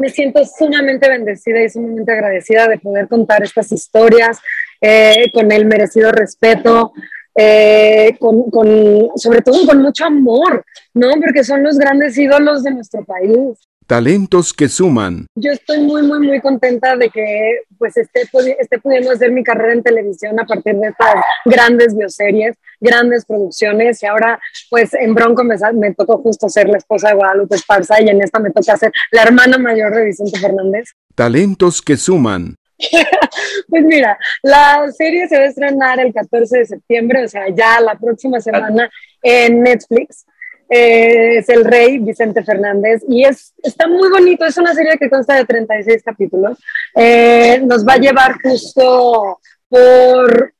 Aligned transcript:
me 0.00 0.08
siento 0.08 0.42
sumamente 0.46 1.08
bendecida 1.08 1.62
y 1.62 1.68
sumamente 1.68 2.10
agradecida 2.10 2.66
de 2.66 2.78
poder 2.78 3.06
contar 3.06 3.42
estas 3.42 3.70
historias 3.70 4.38
eh, 4.80 5.30
con 5.32 5.52
el 5.52 5.66
merecido 5.66 6.10
respeto, 6.10 6.92
eh, 7.34 8.16
con, 8.18 8.50
con, 8.50 9.10
sobre 9.16 9.42
todo 9.42 9.66
con 9.66 9.82
mucho 9.82 10.06
amor, 10.06 10.64
¿no? 10.94 11.10
Porque 11.20 11.44
son 11.44 11.62
los 11.62 11.78
grandes 11.78 12.16
ídolos 12.16 12.62
de 12.62 12.70
nuestro 12.70 13.04
país. 13.04 13.58
Talentos 13.90 14.54
que 14.54 14.68
suman. 14.68 15.26
Yo 15.34 15.50
estoy 15.50 15.80
muy, 15.80 16.02
muy, 16.02 16.24
muy 16.24 16.40
contenta 16.40 16.94
de 16.94 17.10
que 17.10 17.62
pues 17.76 17.96
esté, 17.96 18.20
esté 18.60 18.78
pudiendo 18.78 19.10
hacer 19.10 19.32
mi 19.32 19.42
carrera 19.42 19.72
en 19.72 19.82
televisión 19.82 20.38
a 20.38 20.46
partir 20.46 20.76
de 20.76 20.90
estas 20.90 21.16
grandes 21.44 21.96
bioseries, 21.96 22.54
grandes 22.78 23.24
producciones 23.24 24.00
y 24.04 24.06
ahora 24.06 24.38
pues 24.70 24.94
en 24.94 25.12
Bronco 25.12 25.42
me, 25.42 25.56
me 25.74 25.92
tocó 25.92 26.18
justo 26.18 26.48
ser 26.48 26.68
la 26.68 26.78
esposa 26.78 27.08
de 27.08 27.14
Guadalupe 27.16 27.56
Esparza 27.56 28.00
y 28.00 28.08
en 28.08 28.22
esta 28.22 28.38
me 28.38 28.52
toca 28.52 28.76
ser 28.76 28.92
la 29.10 29.24
hermana 29.24 29.58
mayor 29.58 29.92
de 29.92 30.04
Vicente 30.04 30.38
Fernández. 30.38 30.90
Talentos 31.16 31.82
que 31.82 31.96
suman. 31.96 32.54
pues 33.68 33.82
mira, 33.82 34.16
la 34.44 34.86
serie 34.96 35.26
se 35.26 35.36
va 35.36 35.42
a 35.42 35.48
estrenar 35.48 35.98
el 35.98 36.14
14 36.14 36.58
de 36.58 36.66
septiembre, 36.66 37.24
o 37.24 37.28
sea, 37.28 37.48
ya 37.48 37.80
la 37.80 37.96
próxima 37.96 38.40
semana 38.40 38.88
en 39.20 39.64
Netflix 39.64 40.26
es 40.70 41.48
el 41.48 41.64
rey 41.64 41.98
Vicente 41.98 42.44
Fernández 42.44 43.02
y 43.08 43.24
es, 43.24 43.52
está 43.60 43.88
muy 43.88 44.08
bonito, 44.08 44.44
es 44.44 44.56
una 44.56 44.72
serie 44.72 44.96
que 44.98 45.10
consta 45.10 45.34
de 45.34 45.44
36 45.44 46.02
capítulos. 46.04 46.58
Eh, 46.94 47.60
nos 47.66 47.84
va 47.86 47.94
a 47.94 47.98
llevar 47.98 48.36
justo 48.40 49.40
por 49.68 50.54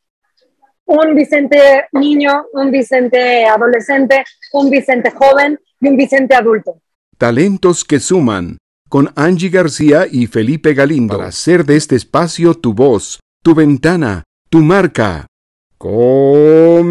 un 0.87 1.15
Vicente 1.15 1.85
niño, 1.93 2.47
un 2.53 2.73
Vicente 2.73 3.45
adolescente, 3.47 4.25
un 4.53 4.69
Vicente 4.69 5.13
joven 5.13 5.61
y 5.81 5.89
un 5.89 5.97
Vicente 5.97 6.35
adulto. 6.35 6.81
Talentos 7.17 7.85
que 7.85 8.01
suman 8.01 8.59
con 8.89 9.13
Angie 9.15 9.51
García 9.51 10.09
y 10.11 10.27
Felipe 10.27 10.75
Galindo 10.75 11.17
para 11.17 11.29
hacer 11.29 11.65
de 11.65 11.77
este 11.77 11.95
espacio 11.95 12.55
tu 12.55 12.75
voz, 12.75 13.21
tu 13.45 13.55
ventana, 13.55 14.25
tu 14.49 14.59
marca. 14.59 15.29
Comenzamos. 15.79 16.91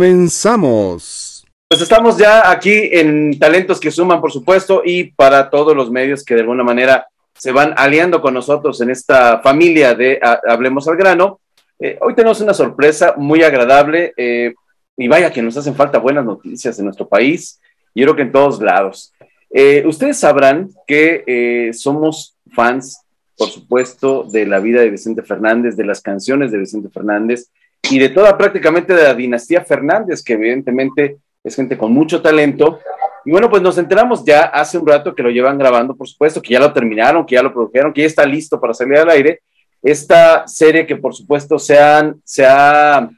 Pues 1.70 1.84
estamos 1.84 2.18
ya 2.18 2.50
aquí 2.50 2.90
en 2.92 3.38
Talentos 3.38 3.80
que 3.80 3.92
Suman, 3.92 4.20
por 4.20 4.32
supuesto, 4.32 4.82
y 4.84 5.12
para 5.12 5.52
todos 5.52 5.76
los 5.76 5.92
medios 5.92 6.26
que 6.26 6.34
de 6.34 6.42
alguna 6.42 6.64
manera 6.64 7.06
se 7.36 7.52
van 7.52 7.76
aliando 7.78 8.22
con 8.22 8.34
nosotros 8.34 8.82
en 8.82 8.90
esta 8.90 9.40
familia 9.42 9.94
de 9.94 10.20
Hablemos 10.48 10.88
al 10.88 10.98
Grano. 10.98 11.42
Eh, 11.78 11.96
hoy 12.02 12.16
tenemos 12.16 12.42
una 12.42 12.56
sorpresa 12.56 13.14
muy 13.18 13.44
agradable 13.44 14.14
eh, 14.18 14.56
y 14.98 15.08
vaya 15.08 15.32
que 15.32 15.44
nos 15.44 15.58
hacen 15.58 15.76
falta 15.76 16.00
buenas 16.00 16.26
noticias 16.26 16.80
en 16.80 16.86
nuestro 16.86 17.08
país 17.08 17.62
y 17.94 18.02
creo 18.02 18.16
que 18.16 18.24
en 18.24 18.32
todos 18.32 18.60
lados. 18.60 19.14
Eh, 19.52 19.84
ustedes 19.86 20.18
sabrán 20.18 20.72
que 20.88 21.70
somos 21.76 22.36
fans, 22.52 23.00
por 23.38 23.50
supuesto, 23.50 24.24
de 24.24 24.48
la 24.48 24.60
vida 24.60 24.82
de 24.82 24.90
Vicente 24.90 25.22
Fernández, 25.22 25.76
de 25.78 25.86
las 25.86 26.02
canciones 26.02 26.52
de 26.52 26.58
Vicente 26.58 26.90
Fernández 26.90 27.52
y 27.92 28.00
de 28.00 28.10
toda 28.10 28.40
prácticamente 28.40 28.96
de 28.96 29.04
la 29.04 29.14
dinastía 29.14 29.64
Fernández, 29.64 30.24
que 30.24 30.34
evidentemente 30.34 31.20
es 31.44 31.56
gente 31.56 31.78
con 31.78 31.94
mucho 31.94 32.22
talento. 32.22 32.80
Y 33.26 33.32
bueno, 33.32 33.50
pues 33.50 33.62
nos 33.62 33.78
enteramos 33.78 34.24
ya 34.26 34.44
hace 34.44 34.78
un 34.78 34.88
rato 34.88 35.14
que 35.14 35.24
lo 35.24 35.30
llevan 35.30 35.58
grabando, 35.58 35.96
por 35.96 36.08
supuesto, 36.08 36.42
que 36.42 36.54
ya 36.54 36.60
lo 36.60 36.74
terminaron, 36.74 37.26
que 37.26 37.36
ya 37.36 37.44
lo 37.44 37.54
produjeron, 37.54 37.94
que 37.94 38.02
ya 38.02 38.08
está 38.08 38.26
listo 38.26 38.60
para 38.60 38.74
salir 38.74 38.98
al 38.98 39.10
aire. 39.10 39.42
Esta 39.82 40.48
serie 40.48 40.86
que 40.86 40.96
por 40.96 41.16
supuesto 41.16 41.58
se, 41.58 41.78
han, 41.80 42.22
se 42.24 42.46
ha 42.46 43.10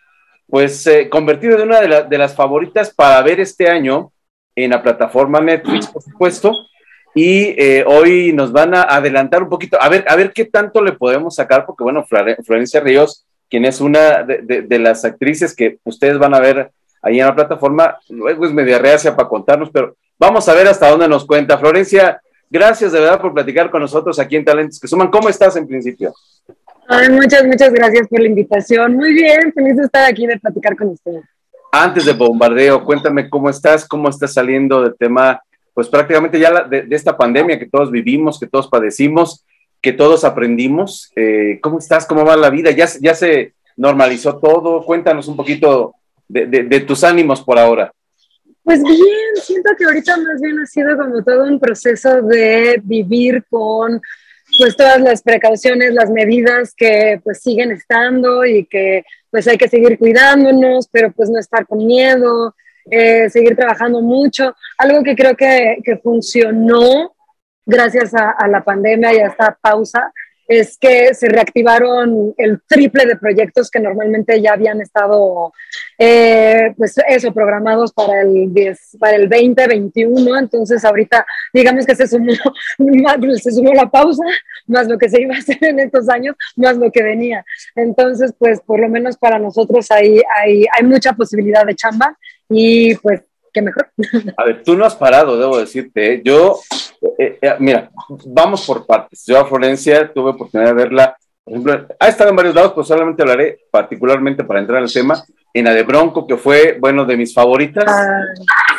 pues 0.47 0.85
eh, 0.85 1.09
convertido 1.09 1.57
en 1.57 1.67
una 1.67 1.81
de, 1.81 2.03
de, 2.03 2.17
las 2.17 2.35
favoritas 2.35 2.93
para 2.93 3.21
ver 3.21 3.39
este 3.39 3.69
año 3.69 4.11
en 4.55 4.71
la 4.71 4.83
plataforma 4.83 5.39
Netflix, 5.39 5.87
por 5.87 6.03
supuesto. 6.03 6.53
Y 7.15 7.55
eh, 7.57 7.83
hoy 7.87 8.31
nos 8.33 8.51
van 8.51 8.75
a 8.75 8.83
adelantar 8.83 9.43
un 9.43 9.49
poquito, 9.49 9.81
a 9.81 9.89
ver, 9.89 10.05
a 10.07 10.15
ver 10.15 10.31
qué 10.33 10.45
tanto 10.45 10.81
le 10.81 10.93
podemos 10.93 11.35
sacar, 11.35 11.65
porque 11.65 11.83
bueno, 11.83 12.05
Florencia 12.05 12.79
Ríos, 12.79 13.25
quien 13.49 13.65
es 13.65 13.81
una 13.81 14.23
de, 14.23 14.61
de 14.61 14.79
las 14.79 15.03
actrices 15.03 15.55
que 15.55 15.79
ustedes 15.83 16.17
van 16.17 16.33
a 16.33 16.39
ver 16.39 16.71
ahí 17.01 17.19
en 17.19 17.25
la 17.25 17.35
plataforma. 17.35 17.97
Luego 18.09 18.45
es 18.45 18.53
media 18.53 18.79
reacia 18.79 19.15
para 19.15 19.27
contarnos, 19.27 19.69
pero 19.71 19.95
vamos 20.19 20.47
a 20.47 20.53
ver 20.53 20.67
hasta 20.67 20.89
dónde 20.89 21.07
nos 21.07 21.25
cuenta. 21.25 21.57
Florencia, 21.57 22.21
gracias 22.49 22.91
de 22.91 22.99
verdad 22.99 23.21
por 23.21 23.33
platicar 23.33 23.69
con 23.71 23.81
nosotros 23.81 24.19
aquí 24.19 24.35
en 24.35 24.45
Talentos 24.45 24.79
que 24.79 24.87
Suman. 24.87 25.09
¿Cómo 25.09 25.29
estás 25.29 25.55
en 25.55 25.67
principio? 25.67 26.13
muchas, 27.09 27.45
muchas 27.45 27.71
gracias 27.71 28.07
por 28.07 28.19
la 28.19 28.27
invitación. 28.27 28.95
Muy 28.95 29.13
bien, 29.13 29.51
feliz 29.53 29.77
de 29.77 29.83
estar 29.83 30.09
aquí 30.09 30.27
de 30.27 30.39
platicar 30.39 30.75
con 30.75 30.89
ustedes. 30.89 31.23
Antes 31.71 32.05
de 32.05 32.13
bombardeo, 32.13 32.83
cuéntame 32.83 33.29
cómo 33.29 33.49
estás, 33.49 33.87
cómo 33.87 34.09
estás 34.09 34.33
saliendo 34.33 34.81
del 34.81 34.95
tema, 34.97 35.41
pues 35.73 35.87
prácticamente 35.87 36.37
ya 36.37 36.65
de, 36.65 36.85
esta 36.91 37.17
pandemia 37.17 37.57
que 37.57 37.69
todos 37.69 37.89
vivimos, 37.89 38.39
que 38.39 38.47
todos 38.47 38.67
padecimos, 38.67 39.45
que 39.81 39.93
todos 39.93 40.25
aprendimos. 40.25 41.11
Eh, 41.15 41.59
¿Cómo 41.61 41.79
estás? 41.79 42.05
¿Cómo 42.05 42.25
va 42.25 42.35
la 42.35 42.49
vida? 42.49 42.71
¿Ya, 42.71 42.87
ya 42.99 43.15
se 43.15 43.53
normalizó 43.77 44.37
todo? 44.37 44.83
Cuéntanos 44.83 45.29
un 45.29 45.37
poquito 45.37 45.95
de, 46.31 46.79
tus 46.81 47.03
ánimos 47.03 47.41
por 47.41 47.59
ahora? 47.59 47.91
Pues 48.63 48.81
bien, 48.83 49.35
siento 49.41 49.71
que 49.77 49.85
ahorita 49.85 50.17
más 50.17 50.39
bien 50.39 50.59
ha 50.59 50.65
sido 50.65 50.97
como 50.97 51.23
todo 51.23 51.45
un 51.45 51.59
proceso 51.59 52.21
de 52.21 52.79
vivir 52.83 53.43
con 53.49 54.01
pues 54.57 54.75
todas 54.75 54.99
las 54.99 55.21
precauciones, 55.21 55.93
las 55.93 56.09
medidas 56.09 56.73
que 56.75 57.19
pues 57.23 57.41
siguen 57.41 57.71
estando 57.71 58.45
y 58.45 58.65
que 58.65 59.03
pues 59.29 59.47
hay 59.47 59.57
que 59.57 59.69
seguir 59.69 59.97
cuidándonos, 59.97 60.87
pero 60.89 61.11
pues 61.11 61.29
no 61.29 61.39
estar 61.39 61.65
con 61.65 61.85
miedo, 61.85 62.53
eh, 62.89 63.29
seguir 63.29 63.55
trabajando 63.55 64.01
mucho. 64.01 64.55
Algo 64.77 65.03
que 65.03 65.15
creo 65.15 65.35
que, 65.35 65.77
que 65.83 65.97
funcionó 65.97 67.15
gracias 67.65 68.13
a, 68.13 68.31
a, 68.31 68.47
la 68.47 68.63
pandemia 68.63 69.13
y 69.13 69.19
a 69.19 69.27
esta 69.27 69.57
pausa 69.61 70.11
es 70.51 70.77
que 70.77 71.13
se 71.13 71.29
reactivaron 71.29 72.33
el 72.37 72.61
triple 72.67 73.05
de 73.05 73.15
proyectos 73.15 73.71
que 73.71 73.79
normalmente 73.79 74.41
ya 74.41 74.51
habían 74.51 74.81
estado, 74.81 75.53
eh, 75.97 76.73
pues 76.75 76.95
eso, 77.07 77.33
programados 77.33 77.93
para 77.93 78.21
el, 78.21 78.53
10, 78.53 78.97
para 78.99 79.15
el 79.15 79.29
2021. 79.29 80.37
Entonces, 80.37 80.83
ahorita, 80.83 81.25
digamos 81.53 81.85
que 81.85 81.95
se 81.95 82.05
sumó, 82.05 82.33
se 83.41 83.51
sumó 83.51 83.73
la 83.73 83.89
pausa, 83.89 84.25
más 84.67 84.89
lo 84.89 84.97
que 84.97 85.07
se 85.07 85.21
iba 85.21 85.35
a 85.35 85.39
hacer 85.39 85.57
en 85.61 85.79
estos 85.79 86.09
años, 86.09 86.35
más 86.57 86.75
lo 86.75 86.91
que 86.91 87.01
venía. 87.01 87.45
Entonces, 87.75 88.33
pues, 88.37 88.59
por 88.59 88.81
lo 88.81 88.89
menos 88.89 89.15
para 89.15 89.39
nosotros 89.39 89.89
hay, 89.89 90.21
hay, 90.37 90.65
hay 90.77 90.85
mucha 90.85 91.13
posibilidad 91.13 91.65
de 91.65 91.75
chamba 91.75 92.17
y 92.49 92.95
pues 92.95 93.21
qué 93.53 93.61
mejor. 93.61 93.89
A 94.35 94.43
ver, 94.43 94.63
tú 94.63 94.75
no 94.75 94.83
has 94.83 94.95
parado, 94.95 95.39
debo 95.39 95.57
decirte. 95.57 96.15
¿eh? 96.15 96.21
Yo, 96.25 96.59
eh, 97.17 97.37
eh, 97.41 97.55
mira, 97.59 97.89
vamos 98.25 98.65
por 98.65 98.85
partes. 98.85 99.23
Yo 99.25 99.39
a 99.39 99.45
Florencia 99.45 100.11
tuve 100.13 100.31
oportunidad 100.31 100.69
de 100.69 100.75
verla, 100.75 101.17
por 101.43 101.53
ejemplo, 101.53 101.87
ha 101.99 102.07
estado 102.07 102.29
en 102.29 102.35
varios 102.35 102.55
lados, 102.55 102.73
pues 102.73 102.87
solamente 102.87 103.21
hablaré 103.21 103.59
particularmente 103.71 104.43
para 104.43 104.59
entrar 104.59 104.81
al 104.81 104.91
tema, 104.91 105.23
en 105.53 105.65
la 105.65 105.73
de 105.73 105.83
Bronco, 105.83 106.27
que 106.27 106.37
fue, 106.37 106.77
bueno, 106.79 107.05
de 107.05 107.17
mis 107.17 107.33
favoritas, 107.33 107.85
ah, 107.87 108.21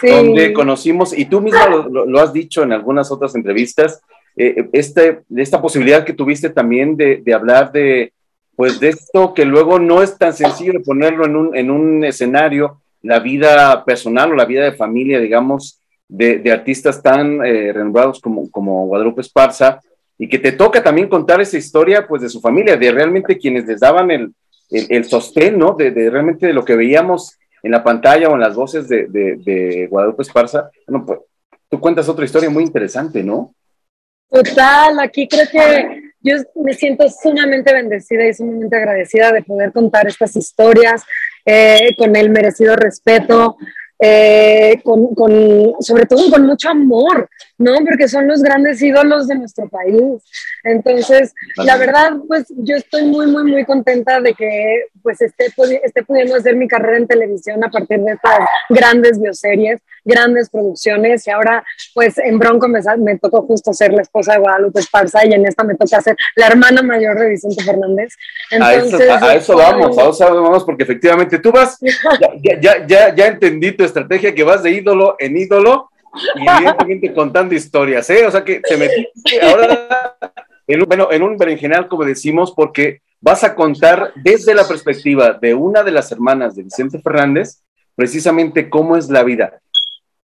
donde 0.02 0.52
conocimos, 0.52 1.16
y 1.16 1.26
tú 1.26 1.40
misma 1.40 1.66
lo, 1.68 2.20
has 2.20 2.32
dicho 2.32 2.62
en 2.62 2.72
algunas 2.72 3.10
otras 3.10 3.34
entrevistas, 3.34 4.00
este, 4.36 5.20
esta 5.36 5.60
posibilidad 5.60 6.04
que 6.04 6.14
tuviste 6.14 6.48
también 6.48 6.96
de, 6.96 7.16
de 7.22 7.34
hablar 7.34 7.72
de, 7.72 8.14
pues 8.56 8.80
de 8.80 8.90
esto 8.90 9.34
que 9.34 9.44
luego 9.44 9.78
no 9.78 10.02
es 10.02 10.16
tan 10.16 10.32
sencillo 10.32 10.72
de 10.72 10.80
ponerlo 10.80 11.26
en 11.26 11.36
un, 11.36 11.56
en 11.56 11.70
un 11.70 12.04
escenario 12.04 12.80
la 13.02 13.18
vida 13.18 13.84
personal 13.84 14.32
o 14.32 14.36
la 14.36 14.44
vida 14.44 14.64
de 14.64 14.72
familia, 14.72 15.18
digamos, 15.18 15.80
de, 16.12 16.52
artistas 16.52 17.02
tan 17.02 17.44
eh, 17.44 17.72
renombrados 17.72 18.20
como, 18.20 18.50
como 18.50 18.86
Guadalupe 18.86 19.22
Esparza, 19.22 19.80
y 20.18 20.28
que 20.28 20.38
te 20.38 20.52
toca 20.52 20.82
también 20.82 21.08
contar 21.08 21.40
esa 21.40 21.56
historia, 21.56 22.06
pues, 22.06 22.22
de 22.22 22.28
su 22.28 22.40
familia, 22.40 22.76
de 22.76 22.92
realmente 22.92 23.38
quienes 23.38 23.66
les 23.66 23.80
daban 23.80 24.10
el, 24.10 24.32
el, 24.70 25.04
sostén, 25.04 25.58
¿no? 25.58 25.74
De, 25.74 25.90
realmente 26.10 26.46
de 26.46 26.52
lo 26.52 26.64
que 26.64 26.76
veíamos 26.76 27.38
en 27.62 27.72
la 27.72 27.82
pantalla 27.82 28.28
o 28.28 28.34
en 28.34 28.40
las 28.40 28.54
voces 28.54 28.88
de, 28.88 29.06
de, 29.08 29.86
Guadalupe 29.90 30.22
Esparza. 30.22 30.70
Bueno, 30.86 31.06
pues, 31.06 31.20
tú 31.68 31.80
cuentas 31.80 32.08
otra 32.08 32.24
historia 32.24 32.50
muy 32.50 32.62
interesante, 32.62 33.22
¿no? 33.22 33.54
Total, 34.30 35.00
aquí 35.00 35.26
creo 35.26 35.46
que 35.50 36.12
yo 36.20 36.36
me 36.56 36.74
siento 36.74 37.08
sumamente 37.08 37.72
bendecida 37.72 38.26
y 38.26 38.34
sumamente 38.34 38.76
agradecida 38.76 39.32
de 39.32 39.42
poder 39.42 39.72
contar 39.72 40.06
estas 40.06 40.36
historias 40.36 41.02
eh, 41.44 41.94
con 41.98 42.14
el 42.14 42.30
merecido 42.30 42.76
respeto, 42.76 43.56
eh, 44.04 44.80
con, 44.82 45.14
con, 45.14 45.74
sobre 45.78 46.06
todo 46.06 46.28
con 46.28 46.44
mucho 46.44 46.70
amor, 46.70 47.30
¿no? 47.56 47.76
Porque 47.84 48.08
son 48.08 48.26
los 48.26 48.42
grandes 48.42 48.82
ídolos 48.82 49.28
de 49.28 49.36
nuestro 49.36 49.68
país. 49.68 50.24
Entonces, 50.64 51.32
la 51.56 51.76
verdad, 51.76 52.14
pues 52.26 52.46
yo 52.48 52.74
estoy 52.74 53.04
muy, 53.04 53.28
muy, 53.28 53.44
muy 53.44 53.64
contenta 53.64 54.20
de 54.20 54.34
que 54.34 54.86
pues 55.04 55.20
esté, 55.20 55.52
esté 55.84 56.02
pudiendo 56.02 56.34
hacer 56.34 56.56
mi 56.56 56.66
carrera 56.66 56.98
en 56.98 57.06
televisión 57.06 57.62
a 57.62 57.70
partir 57.70 58.00
de 58.00 58.14
estas 58.14 58.40
grandes 58.68 59.20
bioseries, 59.20 59.80
grandes 60.04 60.50
producciones 60.50 61.24
y 61.28 61.30
ahora 61.30 61.64
pues 61.94 62.18
en 62.18 62.40
Bronco 62.40 62.66
me, 62.66 62.80
me 62.98 63.18
tocó 63.18 63.42
justo 63.42 63.72
ser 63.72 63.92
la 63.92 64.02
esposa 64.02 64.32
de 64.32 64.40
Guadalupe 64.40 64.80
Esparza 64.80 65.24
y 65.24 65.32
en 65.32 65.46
esta 65.46 65.62
me 65.62 65.76
toca 65.76 66.00
ser 66.00 66.16
la 66.34 66.48
hermana 66.48 66.82
mayor 66.82 67.20
de 67.20 67.30
Vicente 67.30 67.62
Fernández. 67.62 68.14
Entonces, 68.50 69.08
a, 69.08 69.34
eso, 69.34 69.56
vamos, 69.56 69.96
a 69.96 70.08
eso 70.08 70.42
vamos 70.42 70.64
porque 70.64 70.82
efectivamente 70.82 71.38
tú 71.38 71.52
vas, 71.52 71.78
ya, 72.40 72.60
ya, 72.60 72.86
ya, 72.86 73.14
ya 73.14 73.26
entendí 73.28 73.70
tu 73.70 73.84
estrategia 73.92 74.34
que 74.34 74.44
vas 74.44 74.62
de 74.62 74.70
ídolo 74.70 75.16
en 75.18 75.36
ídolo 75.36 75.90
y 76.36 76.48
evidentemente 76.48 77.12
contando 77.14 77.54
historias, 77.54 78.08
¿eh? 78.10 78.26
O 78.26 78.30
sea 78.30 78.44
que 78.44 78.60
te 78.60 78.76
metiste 78.76 79.40
ahora 79.40 80.16
en 80.66 80.80
un, 80.82 80.88
bueno, 80.88 81.08
en 81.10 81.22
un 81.22 81.36
berenjenal, 81.36 81.88
como 81.88 82.04
decimos, 82.04 82.52
porque 82.54 83.00
vas 83.20 83.44
a 83.44 83.54
contar 83.54 84.12
desde 84.16 84.54
la 84.54 84.66
perspectiva 84.66 85.32
de 85.32 85.54
una 85.54 85.82
de 85.82 85.92
las 85.92 86.10
hermanas 86.12 86.56
de 86.56 86.64
Vicente 86.64 87.00
Fernández, 87.00 87.62
precisamente 87.94 88.68
cómo 88.68 88.96
es 88.96 89.08
la 89.08 89.22
vida. 89.22 89.60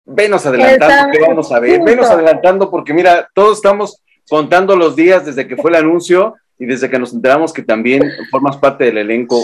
Venos 0.05 0.45
adelantando, 0.45 1.11
que 1.11 1.21
vamos 1.21 1.51
a 1.51 1.59
ver, 1.59 1.81
venos 1.83 2.09
adelantando, 2.09 2.69
porque 2.69 2.93
mira, 2.93 3.29
todos 3.33 3.57
estamos 3.57 4.01
contando 4.29 4.75
los 4.75 4.95
días 4.95 5.25
desde 5.25 5.47
que 5.47 5.55
fue 5.55 5.71
el 5.71 5.77
anuncio 5.77 6.35
y 6.57 6.65
desde 6.65 6.89
que 6.89 6.99
nos 6.99 7.13
enteramos 7.13 7.53
que 7.53 7.63
también 7.63 8.03
formas 8.29 8.57
parte 8.57 8.85
del 8.85 8.97
elenco. 8.97 9.43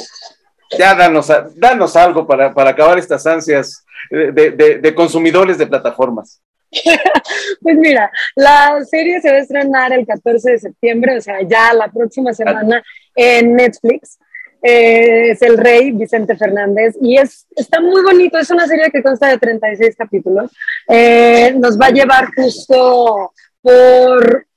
Ya 0.78 0.96
danos, 0.96 1.32
danos 1.56 1.96
algo 1.96 2.28
para, 2.28 2.54
para 2.54 2.72
acabar 2.72 2.98
estas 2.98 3.26
ansias 3.26 3.86
de, 4.10 4.94
consumidores 4.96 5.58
de 5.58 5.68
plataformas? 5.68 6.42
Pues 7.62 7.78
mira, 7.78 8.12
la 8.36 8.84
serie 8.86 9.20
se 9.20 9.30
va 9.30 9.38
a 9.38 9.40
estrenar 9.40 9.92
el 9.92 10.06
14 10.06 10.52
de 10.52 10.60
septiembre, 10.60 11.18
o 11.18 11.22
sea, 11.22 11.42
ya 11.42 11.74
la 11.74 11.88
próxima 11.90 12.34
semana 12.34 12.84
en 13.16 13.56
Netflix. 13.56 14.20
Eh, 14.62 15.32
es 15.32 15.42
el 15.44 15.58
rey 15.58 15.92
Vicente 15.92 16.36
Fernández 16.36 16.96
y 17.00 17.18
es, 17.18 17.46
está 17.56 17.80
muy 17.80 18.02
bonito, 18.02 18.40
es 18.40 18.50
una 18.50 18.66
serie 18.68 18.90
que 18.92 19.04
consta 19.04 19.28
de 19.28 19.38
36 19.38 19.96
capítulos. 19.96 20.52
Eh, 20.88 21.54
nos 21.58 21.80
va 21.80 21.88
a 21.88 21.92
llevar 21.92 22.30
justo 22.36 23.34
por 23.62 24.48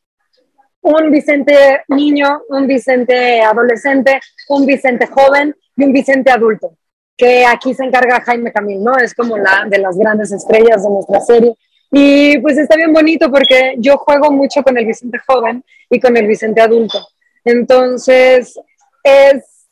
un 0.83 1.11
Vicente 1.11 1.83
niño, 1.89 2.43
un 2.49 2.67
Vicente 2.67 3.41
adolescente, 3.41 4.21
un 4.49 4.67
Vicente 4.67 5.07
joven 5.07 5.55
y 5.77 5.85
un 5.85 5.93
Vicente 5.93 6.31
adulto 6.31 6.77
que 7.21 7.45
aquí 7.45 7.75
se 7.75 7.85
encarga 7.85 8.23
Jaime 8.23 8.51
Camil, 8.51 8.83
¿no? 8.83 8.97
Es 8.97 9.15
como 9.15 9.37
la 9.37 9.67
de 9.69 9.77
las 9.77 9.99
grandes 9.99 10.33
estrellas 10.33 10.83
de 10.83 10.89
nuestra 10.89 11.21
serie. 11.21 11.55
Y 11.93 12.39
pues 12.39 12.57
está 12.57 12.77
bien 12.77 12.95
bonito 12.95 13.31
porque 13.31 13.75
yo 13.77 13.99
juego 13.99 14.31
mucho 14.31 14.63
con 14.63 14.79
el 14.79 14.87
Vicente 14.87 15.19
joven 15.27 15.63
y 15.91 16.01
con 16.01 16.17
el 16.17 16.27
Vicente 16.27 16.63
adulto. 16.63 16.99
Entonces, 17.45 18.59
es, 19.03 19.67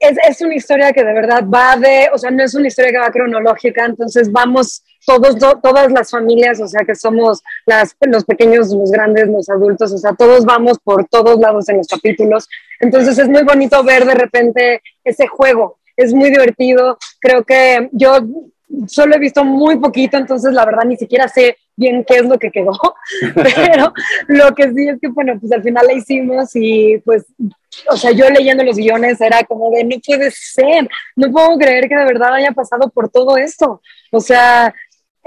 es, 0.00 0.18
es, 0.26 0.40
una 0.40 0.54
historia 0.54 0.92
que 0.92 1.04
de 1.04 1.12
verdad 1.12 1.44
va 1.44 1.76
de, 1.76 2.08
o 2.10 2.16
sea, 2.16 2.30
no 2.30 2.42
es 2.42 2.54
una 2.54 2.68
historia 2.68 2.92
que 2.92 2.98
va 2.98 3.10
cronológica, 3.10 3.84
entonces 3.84 4.32
vamos 4.32 4.82
todos, 5.04 5.36
todas 5.60 5.92
las 5.92 6.10
familias, 6.10 6.58
o 6.60 6.68
sea, 6.68 6.86
que 6.86 6.94
somos 6.94 7.42
las, 7.66 7.94
los 8.00 8.24
pequeños, 8.24 8.72
los 8.72 8.90
grandes, 8.90 9.28
los 9.28 9.48
adultos, 9.50 9.92
o 9.92 9.98
sea, 9.98 10.14
todos 10.14 10.46
vamos 10.46 10.78
por 10.82 11.06
todos 11.06 11.38
lados 11.38 11.68
en 11.68 11.78
los 11.78 11.86
capítulos. 11.86 12.48
Entonces 12.80 13.18
es 13.18 13.28
muy 13.28 13.42
bonito 13.42 13.82
ver 13.82 14.06
de 14.06 14.14
repente 14.14 14.80
ese 15.04 15.26
juego 15.26 15.77
es 15.98 16.14
muy 16.14 16.30
divertido. 16.30 16.96
Creo 17.20 17.44
que 17.44 17.90
yo 17.92 18.20
solo 18.86 19.16
he 19.16 19.18
visto 19.18 19.44
muy 19.44 19.76
poquito, 19.78 20.16
entonces 20.16 20.52
la 20.52 20.64
verdad 20.64 20.84
ni 20.84 20.96
siquiera 20.96 21.26
sé 21.28 21.56
bien 21.74 22.04
qué 22.04 22.16
es 22.16 22.24
lo 22.24 22.38
que 22.38 22.50
quedó, 22.50 22.72
pero 23.34 23.92
lo 24.28 24.54
que 24.54 24.72
sí 24.72 24.88
es 24.88 25.00
que, 25.00 25.08
bueno, 25.08 25.38
pues 25.40 25.52
al 25.52 25.62
final 25.62 25.86
la 25.86 25.92
hicimos 25.92 26.50
y 26.54 26.98
pues, 26.98 27.26
o 27.88 27.96
sea, 27.96 28.10
yo 28.12 28.28
leyendo 28.30 28.64
los 28.64 28.76
guiones 28.76 29.20
era 29.20 29.42
como 29.44 29.70
de, 29.70 29.84
no 29.84 29.96
puede 30.04 30.30
ser, 30.30 30.88
no 31.16 31.30
puedo 31.30 31.56
creer 31.58 31.88
que 31.88 31.96
de 31.96 32.04
verdad 32.04 32.34
haya 32.34 32.52
pasado 32.52 32.90
por 32.90 33.08
todo 33.08 33.36
esto. 33.36 33.80
O 34.12 34.20
sea, 34.20 34.74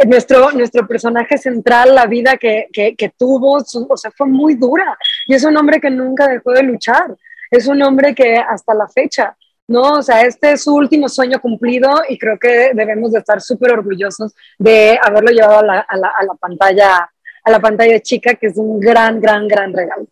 nuestro, 0.06 0.52
nuestro 0.52 0.88
personaje 0.88 1.38
central, 1.38 1.96
la 1.96 2.06
vida 2.06 2.38
que, 2.38 2.68
que, 2.72 2.96
que 2.96 3.10
tuvo, 3.10 3.58
o 3.58 3.98
sea, 3.98 4.12
fue 4.12 4.28
muy 4.28 4.56
dura 4.56 4.98
y 5.28 5.34
es 5.34 5.44
un 5.44 5.58
hombre 5.58 5.80
que 5.80 5.90
nunca 5.90 6.28
dejó 6.28 6.52
de 6.52 6.64
luchar, 6.64 7.16
es 7.50 7.68
un 7.68 7.82
hombre 7.82 8.16
que 8.16 8.38
hasta 8.38 8.74
la 8.74 8.88
fecha 8.88 9.36
¿no? 9.72 9.94
O 9.94 10.02
sea, 10.02 10.22
este 10.22 10.52
es 10.52 10.64
su 10.64 10.76
último 10.76 11.10
sueño 11.10 11.40
cumplido 11.40 11.90
y 12.08 12.18
creo 12.18 12.38
que 12.38 12.72
debemos 12.74 13.12
de 13.12 13.20
estar 13.20 13.42
súper 13.42 13.72
orgullosos 13.72 14.34
de 14.60 15.00
haberlo 15.02 15.32
llevado 15.32 15.60
a 15.60 15.66
la, 15.66 15.80
a, 15.80 15.98
la, 15.98 16.08
a 16.10 16.24
la, 16.24 16.34
pantalla 16.36 17.10
a 17.44 17.52
la 17.52 17.60
pantalla 17.60 18.00
chica, 18.00 18.36
que 18.36 18.48
es 18.48 18.58
un 18.58 18.80
gran, 18.80 19.20
gran, 19.20 19.48
gran 19.48 19.74
regalo. 19.74 20.06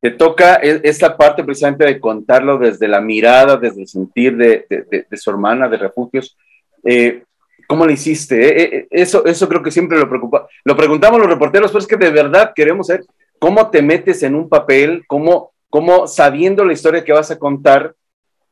Te 0.00 0.12
toca 0.12 0.60
e, 0.62 0.80
esta 0.84 1.16
parte 1.16 1.42
precisamente 1.42 1.84
de 1.84 1.98
contarlo 1.98 2.58
desde 2.58 2.86
la 2.86 3.00
mirada, 3.00 3.56
desde 3.56 3.82
el 3.82 3.88
sentir 3.88 4.36
de, 4.36 4.66
de, 4.68 5.06
de 5.10 5.16
su 5.16 5.30
hermana 5.30 5.68
de 5.68 5.76
refugios. 5.78 6.36
Eh, 6.84 7.24
¿Cómo 7.70 7.86
lo 7.86 7.92
hiciste? 7.92 8.34
Eh, 8.48 8.76
eh, 8.76 8.88
eso, 8.90 9.24
eso 9.24 9.48
creo 9.48 9.62
que 9.62 9.70
siempre 9.70 9.96
lo 9.96 10.08
preocupa. 10.08 10.48
Lo 10.64 10.76
preguntamos 10.76 11.20
los 11.20 11.28
reporteros, 11.28 11.70
pero 11.70 11.78
es 11.78 11.86
que 11.86 11.96
de 11.96 12.10
verdad 12.10 12.52
queremos 12.52 12.88
saber 12.88 13.04
cómo 13.38 13.70
te 13.70 13.80
metes 13.80 14.24
en 14.24 14.34
un 14.34 14.48
papel, 14.48 15.04
cómo, 15.06 15.52
cómo 15.68 16.08
sabiendo 16.08 16.64
la 16.64 16.72
historia 16.72 17.04
que 17.04 17.12
vas 17.12 17.30
a 17.30 17.38
contar, 17.38 17.94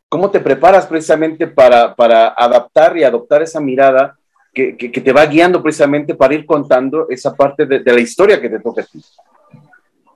¿Cómo 0.09 0.31
te 0.31 0.41
preparas 0.41 0.87
precisamente 0.87 1.47
para, 1.47 1.95
para 1.95 2.29
adaptar 2.29 2.97
y 2.97 3.05
adoptar 3.05 3.43
esa 3.43 3.61
mirada 3.61 4.17
que, 4.55 4.77
que, 4.77 5.01
te 5.01 5.13
va 5.13 5.27
guiando 5.27 5.63
precisamente 5.63 6.15
para 6.15 6.35
ir 6.35 6.47
contando 6.47 7.07
esa 7.11 7.35
parte 7.35 7.67
de, 7.67 7.81
de 7.81 7.93
la 7.93 8.01
historia 8.01 8.41
que 8.41 8.49
te 8.49 8.59
toca 8.59 8.83
a 8.83 8.85
ti? 8.87 9.01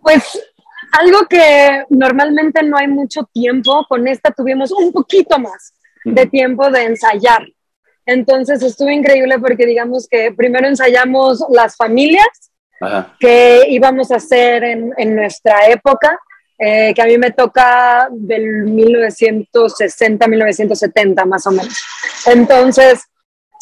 Pues 0.00 0.43
algo 0.93 1.27
que 1.29 1.85
normalmente 1.91 2.62
no 2.62 2.77
hay 2.77 2.89
mucho 2.89 3.29
tiempo, 3.33 3.85
con 3.89 4.09
esta 4.09 4.31
tuvimos 4.31 4.73
un 4.73 4.93
poquito 4.93 5.39
más 5.39 5.75
de 6.05 6.27
tiempo 6.27 6.71
de 6.71 6.85
ensayar. 6.85 7.47
Entonces 8.05 8.62
estuvo 8.62 8.91
increíble 8.91 9.39
porque 9.39 9.67
digamos 9.67 10.09
que 10.09 10.33
primero 10.33 10.67
ensayamos 10.67 11.44
las 11.50 11.77
familias 11.77 12.50
Ajá. 12.81 13.15
que 13.21 13.67
íbamos 13.69 14.11
a 14.11 14.17
hacer 14.17 14.65
en, 14.65 14.93
en 14.97 15.15
nuestra 15.15 15.69
época 15.69 16.19
eh, 16.64 16.93
que 16.94 17.03
a 17.03 17.06
mí 17.06 17.19
me 17.19 17.32
toca 17.32 18.06
del 18.12 18.62
1960, 18.67 20.29
1970 20.29 21.25
más 21.25 21.44
o 21.49 21.50
menos. 21.50 21.76
Entonces, 22.26 23.00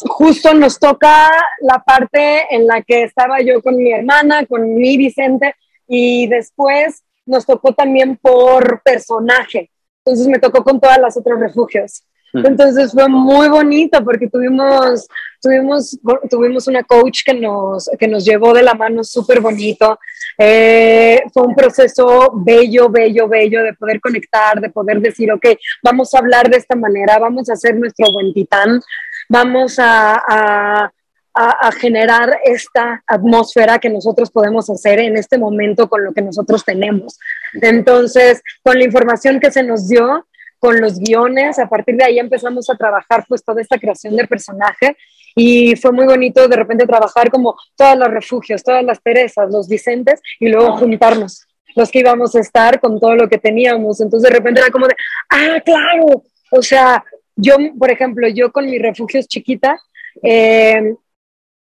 justo 0.05 0.53
nos 0.53 0.77
toca 0.77 1.31
la 1.61 1.79
parte 1.79 2.53
en 2.53 2.67
la 2.67 2.83
que 2.83 3.01
estaba 3.01 3.41
yo 3.41 3.59
con 3.63 3.75
mi 3.75 3.91
hermana, 3.91 4.45
con 4.45 4.75
mi 4.75 4.97
Vicente, 4.97 5.55
y 5.87 6.27
después 6.27 7.03
nos 7.25 7.47
tocó 7.47 7.73
también 7.73 8.17
por 8.17 8.83
personaje. 8.83 9.71
Entonces 10.05 10.27
me 10.27 10.37
tocó 10.37 10.63
con 10.63 10.79
todas 10.79 10.99
las 10.99 11.17
otros 11.17 11.39
refugios. 11.39 12.03
Entonces 12.33 12.91
fue 12.91 13.07
muy 13.09 13.49
bonito 13.49 14.03
porque 14.03 14.27
tuvimos, 14.27 15.07
tuvimos, 15.41 15.99
tuvimos 16.29 16.67
una 16.67 16.83
coach 16.83 17.23
que 17.25 17.33
nos, 17.33 17.89
que 17.99 18.07
nos 18.07 18.23
llevó 18.23 18.53
de 18.53 18.63
la 18.63 18.73
mano 18.73 19.03
súper 19.03 19.41
bonito. 19.41 19.99
Eh, 20.37 21.21
fue 21.33 21.43
un 21.43 21.55
proceso 21.55 22.31
bello, 22.35 22.89
bello, 22.89 23.27
bello 23.27 23.63
de 23.63 23.73
poder 23.73 23.99
conectar, 23.99 24.59
de 24.61 24.69
poder 24.69 25.01
decir, 25.01 25.31
ok, 25.31 25.45
vamos 25.83 26.13
a 26.13 26.19
hablar 26.19 26.49
de 26.49 26.57
esta 26.57 26.75
manera, 26.75 27.19
vamos 27.19 27.49
a 27.49 27.53
hacer 27.53 27.75
nuestro 27.75 28.11
buen 28.11 28.33
titán, 28.33 28.81
vamos 29.29 29.77
a, 29.77 30.21
a 30.27 30.91
a, 31.33 31.71
generar 31.71 32.39
esta 32.43 33.03
atmósfera 33.07 33.79
que 33.79 33.89
nosotros 33.89 34.29
podemos 34.31 34.69
hacer 34.69 34.99
en 34.99 35.17
este 35.17 35.37
momento 35.37 35.87
con 35.87 36.03
lo 36.03 36.13
que 36.13 36.21
nosotros 36.21 36.63
tenemos. 36.65 37.19
Entonces, 37.61 38.41
con 38.63 38.77
la 38.77 38.83
información 38.83 39.39
que 39.39 39.51
se 39.51 39.63
nos 39.63 39.87
dio, 39.87 40.25
con 40.61 40.79
los 40.79 40.99
guiones, 40.99 41.57
a 41.57 41.67
partir 41.67 41.95
de 41.95 42.03
ahí 42.03 42.19
empezamos 42.19 42.69
a 42.69 42.77
trabajar 42.77 43.25
pues 43.27 43.43
toda 43.43 43.61
esta 43.61 43.79
creación 43.79 44.15
de 44.15 44.27
personaje 44.27 44.95
y 45.35 45.75
fue 45.75 45.91
muy 45.91 46.05
bonito 46.05 46.47
de 46.47 46.55
repente 46.55 46.85
trabajar 46.85 47.31
como 47.31 47.55
todos 47.75 47.97
los 47.97 48.07
refugios, 48.09 48.61
todas 48.61 48.83
las 48.83 49.01
Teresas, 49.01 49.51
los 49.51 49.67
Vicentes 49.67 50.21
y 50.39 50.49
luego 50.49 50.77
juntarnos 50.77 51.47
los 51.75 51.89
que 51.89 52.01
íbamos 52.01 52.35
a 52.35 52.41
estar 52.41 52.79
con 52.79 52.99
todo 52.99 53.15
lo 53.15 53.27
que 53.27 53.39
teníamos. 53.39 54.01
Entonces 54.01 54.29
de 54.29 54.37
repente 54.37 54.61
era 54.61 54.69
como 54.69 54.87
de, 54.87 54.95
ah, 55.31 55.59
claro, 55.65 56.23
o 56.51 56.61
sea, 56.61 57.03
yo, 57.35 57.55
por 57.79 57.89
ejemplo, 57.89 58.27
yo 58.27 58.51
con 58.51 58.67
mis 58.67 58.79
refugios 58.79 59.27
chiquita, 59.27 59.79
eh, 60.21 60.93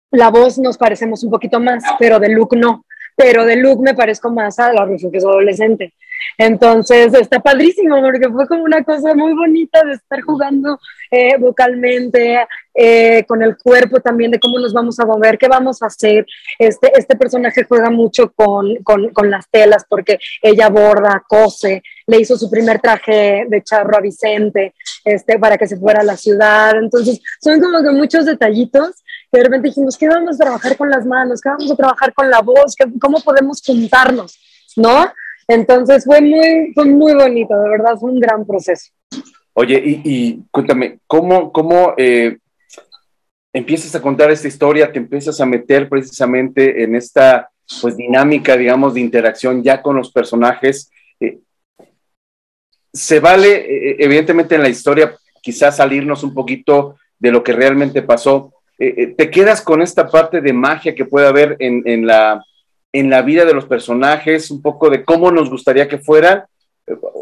la 0.09 0.31
voz 0.31 0.57
nos 0.57 0.75
parecemos 0.75 1.23
un 1.23 1.29
poquito 1.29 1.59
más, 1.59 1.83
pero 1.99 2.19
de 2.19 2.29
look 2.29 2.55
no. 2.55 2.83
Pero 3.15 3.45
de 3.45 3.57
look 3.57 3.79
me 3.81 3.93
parezco 3.93 4.31
más 4.31 4.57
a 4.57 4.73
los 4.73 4.87
refugios 4.87 5.23
adolescentes. 5.23 5.93
Entonces 6.37 7.13
está 7.15 7.39
padrísimo 7.39 7.99
porque 8.01 8.29
fue 8.29 8.47
como 8.47 8.63
una 8.63 8.83
cosa 8.83 9.15
muy 9.15 9.33
bonita 9.33 9.83
de 9.83 9.93
estar 9.93 10.21
jugando 10.21 10.79
eh, 11.09 11.37
vocalmente, 11.39 12.45
eh, 12.73 13.23
con 13.27 13.41
el 13.41 13.57
cuerpo 13.57 13.99
también, 13.99 14.29
de 14.29 14.39
cómo 14.39 14.59
nos 14.59 14.73
vamos 14.73 14.99
a 14.99 15.05
mover, 15.05 15.37
qué 15.37 15.47
vamos 15.47 15.81
a 15.81 15.87
hacer. 15.87 16.25
Este, 16.59 16.91
este 16.95 17.15
personaje 17.15 17.63
juega 17.63 17.89
mucho 17.89 18.31
con, 18.33 18.75
con, 18.83 19.09
con 19.09 19.31
las 19.31 19.49
telas 19.49 19.85
porque 19.89 20.19
ella 20.41 20.69
borda, 20.69 21.23
cose, 21.27 21.81
le 22.05 22.19
hizo 22.19 22.37
su 22.37 22.51
primer 22.51 22.79
traje 22.79 23.45
de 23.47 23.63
charro 23.63 23.97
a 23.97 24.01
Vicente 24.01 24.73
este, 25.03 25.39
para 25.39 25.57
que 25.57 25.67
se 25.67 25.77
fuera 25.77 26.01
a 26.01 26.05
la 26.05 26.17
ciudad. 26.17 26.77
Entonces 26.77 27.19
son 27.41 27.59
como 27.59 27.81
que 27.81 27.89
muchos 27.91 28.25
detallitos 28.25 29.03
que 29.31 29.39
de 29.39 29.43
repente 29.43 29.69
dijimos, 29.69 29.97
¿qué 29.97 30.07
vamos 30.07 30.35
a 30.35 30.43
trabajar 30.43 30.77
con 30.77 30.89
las 30.89 31.05
manos? 31.05 31.41
¿Qué 31.41 31.49
vamos 31.49 31.71
a 31.71 31.75
trabajar 31.75 32.13
con 32.13 32.29
la 32.29 32.41
voz? 32.41 32.75
¿Cómo 33.01 33.19
podemos 33.21 33.61
juntarnos? 33.65 34.37
¿No? 34.75 35.11
Entonces 35.47 36.03
fue 36.03 36.21
muy, 36.21 36.73
fue 36.73 36.85
muy 36.85 37.13
bonito, 37.13 37.59
de 37.59 37.69
verdad, 37.69 37.95
fue 37.97 38.11
un 38.11 38.19
gran 38.19 38.45
proceso. 38.45 38.91
Oye, 39.53 39.81
y, 40.03 40.43
cuéntame, 40.51 40.99
¿cómo, 41.07 41.51
cómo 41.51 41.93
eh, 41.97 42.37
empiezas 43.53 43.95
a 43.95 44.01
contar 44.01 44.29
esta 44.29 44.47
historia, 44.47 44.91
te 44.91 44.99
empiezas 44.99 45.39
a 45.41 45.45
meter 45.45 45.89
precisamente 45.89 46.83
en 46.83 46.95
esta 46.95 47.49
pues 47.81 47.97
dinámica, 47.97 48.55
digamos, 48.55 48.93
de 48.93 48.99
interacción 48.99 49.63
ya 49.63 49.81
con 49.81 49.95
los 49.95 50.11
personajes? 50.11 50.91
Eh, 51.19 51.39
se 52.93 53.19
vale, 53.19 53.55
eh, 53.55 53.95
evidentemente 53.99 54.55
en 54.55 54.61
la 54.61 54.69
historia, 54.69 55.15
quizás 55.41 55.77
salirnos 55.77 56.23
un 56.23 56.33
poquito 56.33 56.97
de 57.17 57.31
lo 57.31 57.43
que 57.43 57.53
realmente 57.53 58.01
pasó, 58.03 58.53
te 58.77 59.31
quedas 59.31 59.63
con 59.63 59.81
esta 59.81 60.07
parte 60.07 60.39
de 60.39 60.53
magia 60.53 60.93
que 60.93 61.05
puede 61.05 61.25
haber 61.25 61.55
en, 61.57 62.05
la, 62.05 62.45
en 62.99 63.09
la 63.09 63.21
vida 63.21 63.45
de 63.45 63.53
los 63.53 63.65
personajes, 63.65 64.49
un 64.49 64.61
poco 64.61 64.89
de 64.89 65.03
cómo 65.03 65.31
nos 65.31 65.49
gustaría 65.49 65.87
que 65.87 65.97
fueran, 65.97 66.43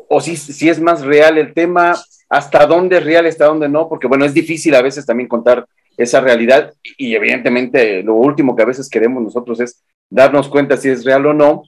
o 0.10 0.22
si, 0.22 0.36
si 0.36 0.70
es 0.70 0.80
más 0.80 1.02
real 1.02 1.38
el 1.38 1.54
tema, 1.54 1.96
hasta 2.30 2.66
dónde 2.66 2.98
es 2.98 3.04
real, 3.04 3.26
hasta 3.26 3.46
dónde 3.46 3.68
no, 3.68 3.90
porque 3.90 4.08
bueno, 4.08 4.26
es 4.26 4.34
difícil 4.34 4.76
a 4.76 4.82
veces 4.82 5.06
también 5.06 5.28
contar 5.28 5.66
esa 5.98 6.20
realidad 6.22 6.74
y 6.98 7.16
evidentemente 7.16 8.04
lo 8.04 8.16
último 8.16 8.56
que 8.56 8.64
a 8.64 8.68
veces 8.68 8.90
queremos 8.90 9.24
nosotros 9.24 9.60
es 9.60 9.82
darnos 10.10 10.50
cuenta 10.50 10.78
si 10.78 10.90
es 10.90 11.04
real 11.04 11.26
o 11.26 11.34
no, 11.34 11.64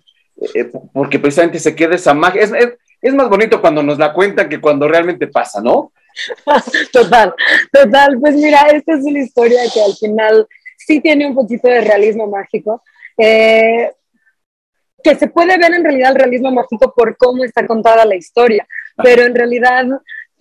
eh, 0.54 0.70
porque 0.94 1.20
precisamente 1.20 1.60
se 1.60 1.76
queda 1.76 1.96
esa 1.96 2.14
magia. 2.14 2.42
Es, 2.42 2.52
es, 3.02 3.14
más 3.14 3.30
bonito 3.30 3.62
cuando 3.62 3.82
nos 3.82 3.98
la 3.98 4.14
cuentan 4.14 4.50
que 4.50 4.62
cuando 4.62 4.88
realmente 4.88 5.28
pasa, 5.28 5.62
¿no? 5.62 5.92
Total, 6.92 7.34
total. 7.72 8.18
Pues 8.20 8.36
mira, 8.36 8.62
esta 8.74 8.96
es 8.96 9.04
una 9.04 9.20
historia 9.20 9.60
que 9.72 9.84
al 9.84 9.94
final 9.94 10.48
sí 10.78 11.00
tiene 11.00 11.28
un 11.28 11.36
poquito 11.36 11.68
de 11.68 11.82
realismo 11.82 12.28
mágico. 12.28 12.82
Eh, 13.18 13.92
que 15.04 15.16
se 15.16 15.28
puede 15.28 15.58
ver 15.58 15.74
en 15.74 15.84
realidad 15.84 16.12
el 16.12 16.18
realismo 16.18 16.52
mágico 16.52 16.94
por 16.96 17.18
cómo 17.18 17.44
está 17.44 17.66
contada 17.66 18.06
la 18.06 18.16
historia, 18.16 18.68
pero 18.98 19.24
en 19.24 19.36
realidad 19.36 19.86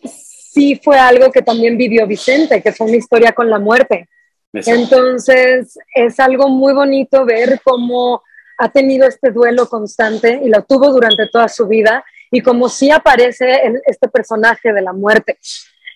sí 0.03 0.81
fue 0.83 0.99
algo 0.99 1.31
que 1.31 1.43
también 1.43 1.77
vivió 1.77 2.07
Vicente, 2.07 2.63
que 2.63 2.73
fue 2.73 2.87
una 2.87 2.97
historia 2.97 3.33
con 3.33 3.51
la 3.51 3.59
muerte. 3.59 4.09
Entonces, 4.53 5.79
es 5.95 6.19
algo 6.19 6.49
muy 6.49 6.73
bonito 6.73 7.27
ver 7.27 7.61
cómo 7.63 8.23
ha 8.59 8.71
tenido 8.71 9.07
este 9.07 9.31
duelo 9.31 9.69
constante 9.69 10.41
y 10.43 10.49
lo 10.49 10.63
tuvo 10.63 10.91
durante 10.93 11.29
toda 11.29 11.49
su 11.49 11.67
vida 11.67 12.05
y 12.31 12.41
como 12.41 12.69
sí 12.69 12.91
aparece 12.91 13.61
este 13.85 14.09
personaje 14.09 14.73
de 14.73 14.81
la 14.81 14.93
muerte. 14.93 15.39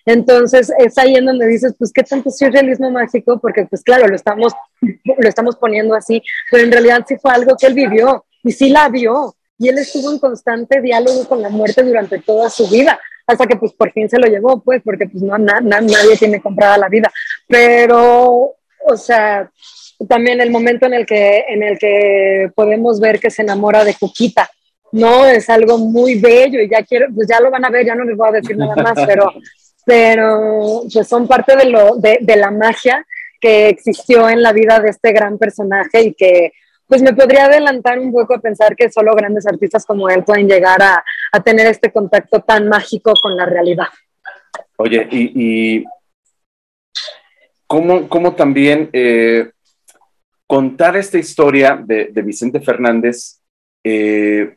Entonces 0.05 0.73
es 0.79 0.99
ahí 0.99 1.15
en 1.15 1.27
donde 1.27 1.47
dices, 1.47 1.75
pues 1.79 1.93
qué 1.93 2.03
tanto 2.03 2.31
es 2.31 2.53
realismo 2.53 2.91
mágico, 2.91 3.39
porque 3.39 3.67
pues 3.67 3.83
claro, 3.83 4.09
lo 4.09 4.17
estamos, 4.17 4.53
lo 4.81 5.29
estamos 5.29 5.57
poniendo 5.57 5.95
así, 5.95 6.23
pero 6.51 6.65
en 6.65 6.73
realidad 6.73 7.05
sí 7.07 7.17
fue 7.17 7.33
algo 7.33 7.57
que 7.59 7.67
él 7.67 7.75
vivió 7.75 8.25
y 8.43 8.53
sí 8.53 8.71
la 8.71 8.89
vio 8.89 9.35
y 9.59 9.69
él 9.69 9.79
estuvo 9.79 10.11
en 10.11 10.19
constante 10.19 10.81
diálogo 10.81 11.29
con 11.29 11.43
la 11.43 11.51
muerte 11.51 11.83
durante 11.83 12.19
toda 12.19 12.49
su 12.49 12.69
vida 12.69 12.99
hasta 13.31 13.47
que 13.47 13.57
pues 13.57 13.73
por 13.73 13.93
fin 13.93 14.09
se 14.09 14.19
lo 14.19 14.27
llevó, 14.27 14.61
pues, 14.61 14.83
porque 14.83 15.07
pues 15.07 15.23
no, 15.23 15.39
nadie 15.39 16.17
tiene 16.19 16.41
comprada 16.41 16.79
la 16.79 16.89
vida. 16.89 17.13
Pero, 17.47 18.55
o 18.87 18.97
sea, 18.97 19.49
también 20.09 20.41
el 20.41 20.51
momento 20.51 20.87
en 20.87 20.95
el 20.95 21.07
que, 21.07 21.45
en 21.49 21.63
el 21.63 21.79
que 21.79 22.51
podemos 22.55 22.99
ver 23.01 23.21
que 23.21 23.31
se 23.31 23.43
enamora 23.43 23.85
de 23.85 23.95
Cuquita, 23.95 24.51
¿no? 24.93 25.27
Es 25.27 25.49
algo 25.49 25.79
muy 25.79 26.19
bello 26.19 26.61
y 26.61 26.69
ya 26.69 26.83
quiero, 26.83 27.07
pues 27.15 27.29
ya 27.29 27.41
lo 27.41 27.51
van 27.51 27.65
a 27.65 27.71
ver, 27.71 27.87
ya 27.87 27.95
no 27.95 28.05
les 28.05 28.17
voy 28.17 28.29
a 28.29 28.33
decir 28.33 28.57
nada 28.57 28.75
más, 28.75 28.99
pero, 29.07 29.33
pero 29.85 30.83
pues 30.93 31.07
son 31.07 31.29
parte 31.29 31.55
de, 31.57 31.67
lo, 31.67 31.97
de, 31.97 32.19
de 32.21 32.37
la 32.37 32.51
magia 32.51 33.07
que 33.41 33.69
existió 33.69 34.29
en 34.29 34.43
la 34.43 34.53
vida 34.53 34.81
de 34.81 34.91
este 34.91 35.13
gran 35.13 35.39
personaje 35.39 36.03
y 36.03 36.15
que 36.15 36.53
pues 36.91 37.03
me 37.03 37.15
podría 37.15 37.45
adelantar 37.45 38.01
un 38.01 38.11
poco 38.11 38.35
a 38.35 38.41
pensar 38.41 38.75
que 38.75 38.91
solo 38.91 39.15
grandes 39.15 39.47
artistas 39.47 39.87
como 39.87 40.11
él 40.11 40.25
pueden 40.25 40.49
llegar 40.49 40.83
a, 40.83 41.05
tener 41.45 41.69
este 41.69 41.93
contacto 41.93 42.41
tan 42.41 42.69
mágico 42.69 43.13
con 43.23 43.37
la 43.37 43.47
realidad. 43.47 43.87
Oye, 44.77 45.07
y, 45.13 45.85
cómo, 47.69 48.35
también 48.35 48.91
eh, 48.93 49.53
contar 50.49 50.97
esta 50.97 51.17
historia 51.17 51.81
de, 51.81 52.11
Vicente 52.25 52.61
Fernández, 52.61 53.41
eh, 53.85 54.57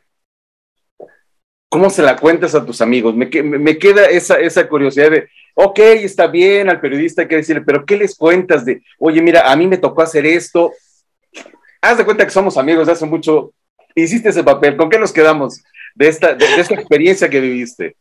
¿cómo 1.68 1.88
se 1.88 2.02
la 2.02 2.16
cuentas 2.16 2.56
a 2.56 2.66
tus 2.66 2.80
amigos? 2.80 3.14
Me, 3.14 3.26
me 3.44 3.78
queda 3.78 4.06
esa, 4.06 4.40
esa 4.40 4.68
curiosidad 4.68 5.12
de, 5.12 5.28
ok, 5.54 5.78
está 5.78 6.26
bien, 6.26 6.68
al 6.68 6.80
periodista 6.80 7.22
hay 7.22 7.28
que 7.28 7.36
decirle, 7.36 7.62
pero 7.64 7.86
¿qué 7.86 7.96
les 7.96 8.16
cuentas 8.16 8.64
de, 8.64 8.82
oye, 8.98 9.22
mira, 9.22 9.48
a 9.48 9.54
mí 9.54 9.68
me 9.68 9.78
tocó 9.78 10.02
hacer 10.02 10.26
esto, 10.26 10.72
haz 11.84 11.98
de 11.98 12.04
cuenta 12.04 12.24
que 12.24 12.30
somos 12.30 12.56
amigos 12.56 12.86
de 12.86 12.92
hace 12.92 13.06
mucho, 13.06 13.52
hiciste 13.94 14.30
ese 14.30 14.42
papel, 14.42 14.76
¿con 14.76 14.88
qué 14.88 14.98
nos 14.98 15.12
quedamos 15.12 15.62
de 15.94 16.08
esta, 16.08 16.34
de, 16.34 16.44
esta 16.56 16.74
experiencia 16.74 17.28
que 17.28 17.40
viviste? 17.40 17.96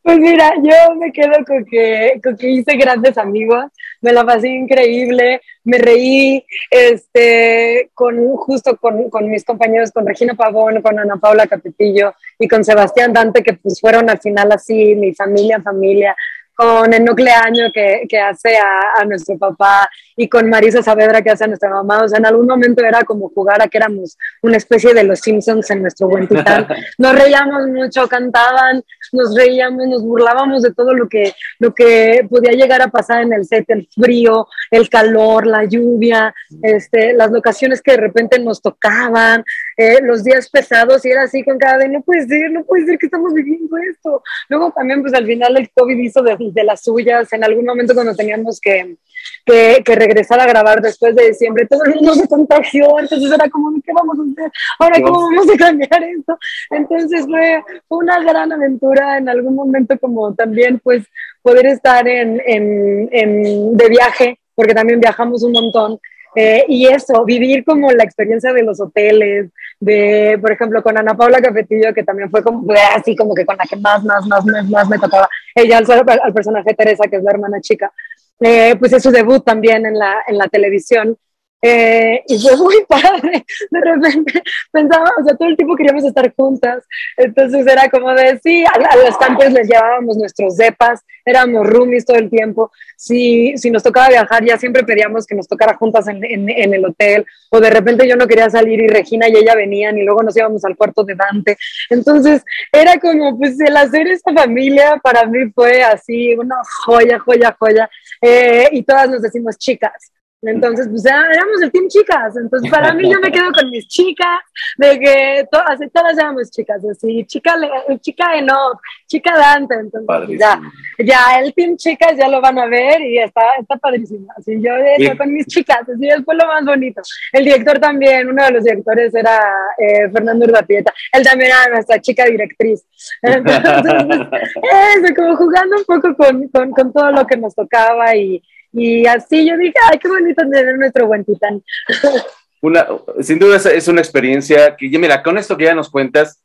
Pues 0.00 0.18
mira, 0.20 0.54
yo 0.62 0.94
me 0.94 1.12
quedo 1.12 1.44
con 1.46 1.64
que, 1.66 2.18
con 2.22 2.36
que 2.36 2.48
hice 2.48 2.76
grandes 2.76 3.18
amigos, 3.18 3.64
me 4.00 4.12
la 4.12 4.24
pasé 4.24 4.48
increíble, 4.48 5.42
me 5.64 5.76
reí, 5.76 6.42
este, 6.70 7.90
con, 7.92 8.16
justo 8.36 8.76
con, 8.76 9.10
con, 9.10 9.28
mis 9.28 9.44
compañeros, 9.44 9.90
con 9.90 10.06
Regina 10.06 10.34
Pavón, 10.34 10.80
con 10.80 10.98
Ana 10.98 11.16
Paula 11.16 11.46
Capetillo 11.46 12.14
y 12.38 12.48
con 12.48 12.64
Sebastián 12.64 13.12
Dante, 13.12 13.42
que 13.42 13.54
pues 13.54 13.80
fueron 13.80 14.08
al 14.08 14.18
final 14.18 14.50
así, 14.52 14.94
mi 14.94 15.14
familia, 15.14 15.60
familia, 15.60 16.16
con 16.58 16.92
el 16.92 17.04
nucleaño 17.04 17.70
que, 17.72 18.02
que 18.08 18.18
hace 18.18 18.56
a, 18.56 19.00
a, 19.00 19.04
nuestro 19.04 19.38
papá 19.38 19.88
y 20.18 20.28
con 20.28 20.50
Marisa 20.50 20.82
Saavedra 20.82 21.22
que 21.22 21.30
hace 21.30 21.44
a 21.44 21.46
nuestra 21.46 21.70
mamá. 21.70 22.02
O 22.02 22.08
sea, 22.08 22.18
en 22.18 22.26
algún 22.26 22.46
momento 22.46 22.84
era 22.84 23.04
como 23.04 23.28
jugar 23.28 23.62
a 23.62 23.68
que 23.68 23.78
éramos 23.78 24.18
una 24.42 24.56
especie 24.56 24.92
de 24.92 25.04
los 25.04 25.20
Simpsons 25.20 25.70
en 25.70 25.82
nuestro 25.82 26.08
buen 26.08 26.26
titán. 26.26 26.66
Nos 26.98 27.14
reíamos 27.14 27.68
mucho, 27.68 28.08
cantaban, 28.08 28.82
nos 29.12 29.34
reíamos, 29.36 29.86
nos 29.86 30.02
burlábamos 30.02 30.62
de 30.62 30.74
todo 30.74 30.92
lo 30.92 31.08
que, 31.08 31.32
lo 31.60 31.72
que 31.72 32.26
podía 32.28 32.52
llegar 32.52 32.82
a 32.82 32.88
pasar 32.88 33.22
en 33.22 33.32
el 33.32 33.44
set, 33.44 33.64
el 33.68 33.88
frío, 33.94 34.48
el 34.72 34.88
calor, 34.88 35.46
la 35.46 35.64
lluvia, 35.64 36.34
este, 36.62 37.12
las 37.12 37.30
locaciones 37.30 37.80
que 37.80 37.92
de 37.92 37.98
repente 37.98 38.38
nos 38.40 38.60
tocaban, 38.60 39.44
eh, 39.76 40.00
los 40.02 40.24
días 40.24 40.50
pesados 40.50 41.04
y 41.04 41.10
era 41.10 41.22
así 41.22 41.44
con 41.44 41.58
cada 41.58 41.78
de 41.78 41.88
no 41.88 42.02
puede 42.02 42.26
ser, 42.26 42.50
no 42.50 42.64
puede 42.64 42.86
ser 42.86 42.98
que 42.98 43.06
estamos 43.06 43.32
viviendo 43.32 43.76
esto. 43.90 44.22
Luego 44.48 44.72
también 44.72 45.00
pues 45.00 45.14
al 45.14 45.26
final 45.26 45.56
el 45.56 45.70
COVID 45.70 45.98
hizo 45.98 46.22
de, 46.22 46.36
de 46.38 46.64
las 46.64 46.82
suyas, 46.82 47.32
en 47.32 47.44
algún 47.44 47.64
momento 47.64 47.94
cuando 47.94 48.14
teníamos 48.14 48.60
que, 48.60 48.96
que, 49.44 49.82
que, 49.84 49.94
regresar 49.94 50.40
a 50.40 50.46
grabar 50.46 50.80
después 50.80 51.14
de 51.14 51.28
diciembre, 51.28 51.66
todo 51.66 51.84
el 51.84 51.94
mundo 51.96 52.14
se 52.14 52.28
contagió, 52.28 52.98
entonces 52.98 53.32
era 53.32 53.48
como, 53.48 53.72
¿qué 53.82 53.92
vamos 53.92 54.18
a 54.18 54.32
hacer? 54.32 54.52
Ahora, 54.78 55.00
¿cómo 55.00 55.20
vamos 55.22 55.50
a 55.50 55.56
cambiar 55.56 56.02
esto? 56.04 56.38
Entonces 56.70 57.26
fue, 57.26 57.62
una 57.88 58.20
gran 58.22 58.52
aventura 58.52 59.18
en 59.18 59.28
algún 59.28 59.54
momento 59.54 59.98
como 59.98 60.34
también 60.34 60.78
pues 60.80 61.04
poder 61.42 61.66
estar 61.66 62.06
en, 62.06 62.40
en, 62.46 63.08
en 63.12 63.76
de 63.76 63.88
viaje, 63.88 64.38
porque 64.54 64.74
también 64.74 65.00
viajamos 65.00 65.42
un 65.42 65.52
montón 65.52 65.98
eh, 66.34 66.64
y 66.68 66.86
eso, 66.86 67.24
vivir 67.24 67.64
como 67.64 67.90
la 67.92 68.04
experiencia 68.04 68.52
de 68.52 68.62
los 68.62 68.80
hoteles, 68.80 69.50
de, 69.80 70.38
por 70.40 70.52
ejemplo, 70.52 70.82
con 70.82 70.96
Ana 70.96 71.16
Paula 71.16 71.40
Cafetillo, 71.40 71.94
que 71.94 72.02
también 72.02 72.30
fue 72.30 72.42
como, 72.42 72.72
así 72.94 73.16
como 73.16 73.34
que 73.34 73.46
con 73.46 73.56
la 73.56 73.64
que 73.64 73.76
más, 73.76 74.04
más, 74.04 74.26
más, 74.26 74.44
más, 74.44 74.88
me 74.88 74.98
tocaba. 74.98 75.28
Ella 75.54 75.78
al, 75.78 75.86
al 76.22 76.34
personaje 76.34 76.74
Teresa, 76.74 77.04
que 77.08 77.16
es 77.16 77.22
la 77.22 77.30
hermana 77.30 77.60
chica, 77.60 77.92
eh, 78.40 78.76
pues 78.78 78.92
es 78.92 79.02
su 79.02 79.10
debut 79.10 79.44
también 79.44 79.86
en 79.86 79.98
la, 79.98 80.22
en 80.26 80.38
la 80.38 80.48
televisión. 80.48 81.16
Eh, 81.60 82.22
y 82.28 82.38
fue 82.38 82.56
muy 82.56 82.84
padre. 82.88 83.44
De 83.70 83.80
repente 83.80 84.42
pensaba, 84.70 85.10
o 85.20 85.24
sea, 85.24 85.36
todo 85.36 85.48
el 85.48 85.56
tiempo 85.56 85.76
queríamos 85.76 86.04
estar 86.04 86.32
juntas. 86.34 86.84
Entonces 87.16 87.66
era 87.66 87.88
como 87.88 88.12
de, 88.14 88.38
sí, 88.42 88.64
a, 88.64 88.96
los 88.96 89.16
campos 89.16 89.50
les 89.52 89.68
llevábamos 89.68 90.16
nuestros 90.16 90.56
depas, 90.56 91.04
éramos 91.24 91.66
roomies 91.66 92.04
todo 92.04 92.16
el 92.16 92.30
tiempo. 92.30 92.70
Si, 92.96 93.56
si 93.56 93.70
nos 93.70 93.82
tocaba 93.82 94.08
viajar, 94.08 94.44
ya 94.44 94.56
siempre 94.56 94.84
pedíamos 94.84 95.26
que 95.26 95.34
nos 95.34 95.48
tocara 95.48 95.74
juntas 95.74 96.06
en, 96.08 96.24
en, 96.24 96.48
en, 96.48 96.74
el 96.74 96.84
hotel. 96.84 97.26
O 97.50 97.60
de 97.60 97.70
repente 97.70 98.08
yo 98.08 98.16
no 98.16 98.26
quería 98.26 98.48
salir 98.50 98.80
y 98.80 98.88
Regina 98.88 99.28
y 99.28 99.36
ella 99.36 99.54
venían 99.54 99.98
y 99.98 100.04
luego 100.04 100.22
nos 100.22 100.36
íbamos 100.36 100.64
al 100.64 100.76
cuarto 100.76 101.04
de 101.04 101.14
Dante. 101.14 101.56
Entonces 101.90 102.42
era 102.72 102.98
como, 102.98 103.36
pues 103.36 103.58
el 103.60 103.76
hacer 103.76 104.06
esta 104.08 104.32
familia 104.32 105.00
para 105.02 105.24
mí 105.26 105.50
fue 105.54 105.82
así, 105.82 106.34
una 106.34 106.56
joya, 106.84 107.18
joya, 107.18 107.56
joya. 107.58 107.90
Eh, 108.20 108.68
y 108.72 108.82
todas 108.82 109.08
nos 109.10 109.22
decimos 109.22 109.58
chicas. 109.58 110.12
Entonces, 110.42 110.86
pues 110.88 111.04
éramos 111.04 111.62
el 111.62 111.72
team 111.72 111.88
chicas. 111.88 112.36
Entonces, 112.36 112.70
para 112.70 112.94
mí, 112.94 113.10
yo 113.10 113.18
me 113.20 113.32
quedo 113.32 113.50
con 113.52 113.68
mis 113.70 113.88
chicas, 113.88 114.38
de 114.76 114.98
que 114.98 115.48
todas, 115.50 115.80
todas 115.92 116.16
éramos 116.16 116.50
chicas, 116.50 116.80
así, 116.84 117.24
chica, 117.26 117.54
chica 118.00 118.36
Enoch, 118.36 118.80
chica 119.06 119.36
Dante. 119.36 119.74
Entonces, 119.74 120.38
ya, 120.38 120.60
ya, 120.98 121.40
el 121.40 121.52
team 121.54 121.76
chicas 121.76 122.16
ya 122.16 122.28
lo 122.28 122.40
van 122.40 122.58
a 122.58 122.66
ver 122.66 123.00
y 123.00 123.18
está, 123.18 123.56
está 123.58 123.76
padrísimo. 123.76 124.28
Así, 124.36 124.60
yo 124.62 124.72
estoy 124.76 125.16
con 125.16 125.32
mis 125.32 125.46
chicas, 125.46 125.80
así, 125.82 126.08
fue 126.24 126.36
lo 126.36 126.46
más 126.46 126.64
bonito. 126.64 127.02
El 127.32 127.44
director 127.44 127.80
también, 127.80 128.28
uno 128.28 128.44
de 128.44 128.52
los 128.52 128.64
directores 128.64 129.12
era 129.14 129.40
eh, 129.76 130.08
Fernando 130.12 130.46
Urdapieta. 130.46 130.92
Él 131.12 131.24
también 131.24 131.50
era 131.50 131.68
nuestra 131.74 132.00
chica 132.00 132.24
directriz. 132.24 132.86
Entonces, 133.22 133.72
eso, 135.04 135.14
como 135.16 135.36
jugando 135.36 135.76
un 135.78 135.84
poco 135.84 136.14
con, 136.16 136.48
con, 136.48 136.70
con 136.70 136.92
todo 136.92 137.10
lo 137.10 137.26
que 137.26 137.36
nos 137.36 137.56
tocaba 137.56 138.14
y 138.14 138.40
y 138.72 139.06
así 139.06 139.48
yo 139.48 139.56
dije, 139.56 139.74
ay, 139.90 139.98
qué 139.98 140.08
bonito 140.08 140.42
tener 140.42 140.76
nuestro 140.76 141.06
buen 141.06 141.24
titán. 141.24 141.62
Una, 142.60 142.88
sin 143.20 143.38
duda 143.38 143.56
es 143.56 143.86
una 143.86 144.00
experiencia 144.00 144.76
que, 144.76 144.88
mira, 144.98 145.22
con 145.22 145.38
esto 145.38 145.56
que 145.56 145.64
ya 145.64 145.74
nos 145.76 145.88
cuentas, 145.88 146.42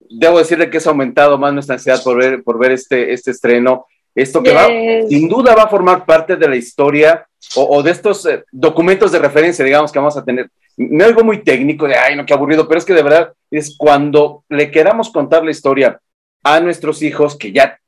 debo 0.00 0.38
decirle 0.38 0.70
que 0.70 0.78
es 0.78 0.86
aumentado 0.86 1.36
más 1.36 1.52
nuestra 1.52 1.74
ansiedad 1.74 2.02
por 2.02 2.16
ver, 2.16 2.42
por 2.42 2.58
ver 2.58 2.72
este, 2.72 3.12
este 3.12 3.32
estreno. 3.32 3.86
Esto 4.14 4.42
que 4.42 4.52
va, 4.52 4.66
sin 5.08 5.28
duda 5.28 5.54
va 5.54 5.64
a 5.64 5.68
formar 5.68 6.06
parte 6.06 6.36
de 6.36 6.48
la 6.48 6.56
historia 6.56 7.26
o, 7.54 7.82
de 7.82 7.90
estos 7.90 8.24
eh, 8.26 8.44
documentos 8.50 9.12
de 9.12 9.18
referencia, 9.18 9.64
digamos, 9.64 9.92
que 9.92 9.98
vamos 9.98 10.16
a 10.16 10.24
tener. 10.24 10.50
No 10.76 11.04
algo 11.04 11.22
muy 11.22 11.42
técnico 11.42 11.86
de, 11.86 11.96
ay, 11.96 12.16
no, 12.16 12.24
qué 12.24 12.32
aburrido, 12.32 12.66
pero 12.66 12.78
es 12.78 12.84
que 12.84 12.94
de 12.94 13.02
verdad 13.02 13.32
es 13.50 13.76
cuando 13.76 14.44
le 14.48 14.70
queramos 14.70 15.10
contar 15.10 15.44
la 15.44 15.50
historia 15.50 16.00
a 16.42 16.60
nuestros 16.60 17.02
hijos 17.02 17.36
que 17.36 17.52
ya 17.52 17.78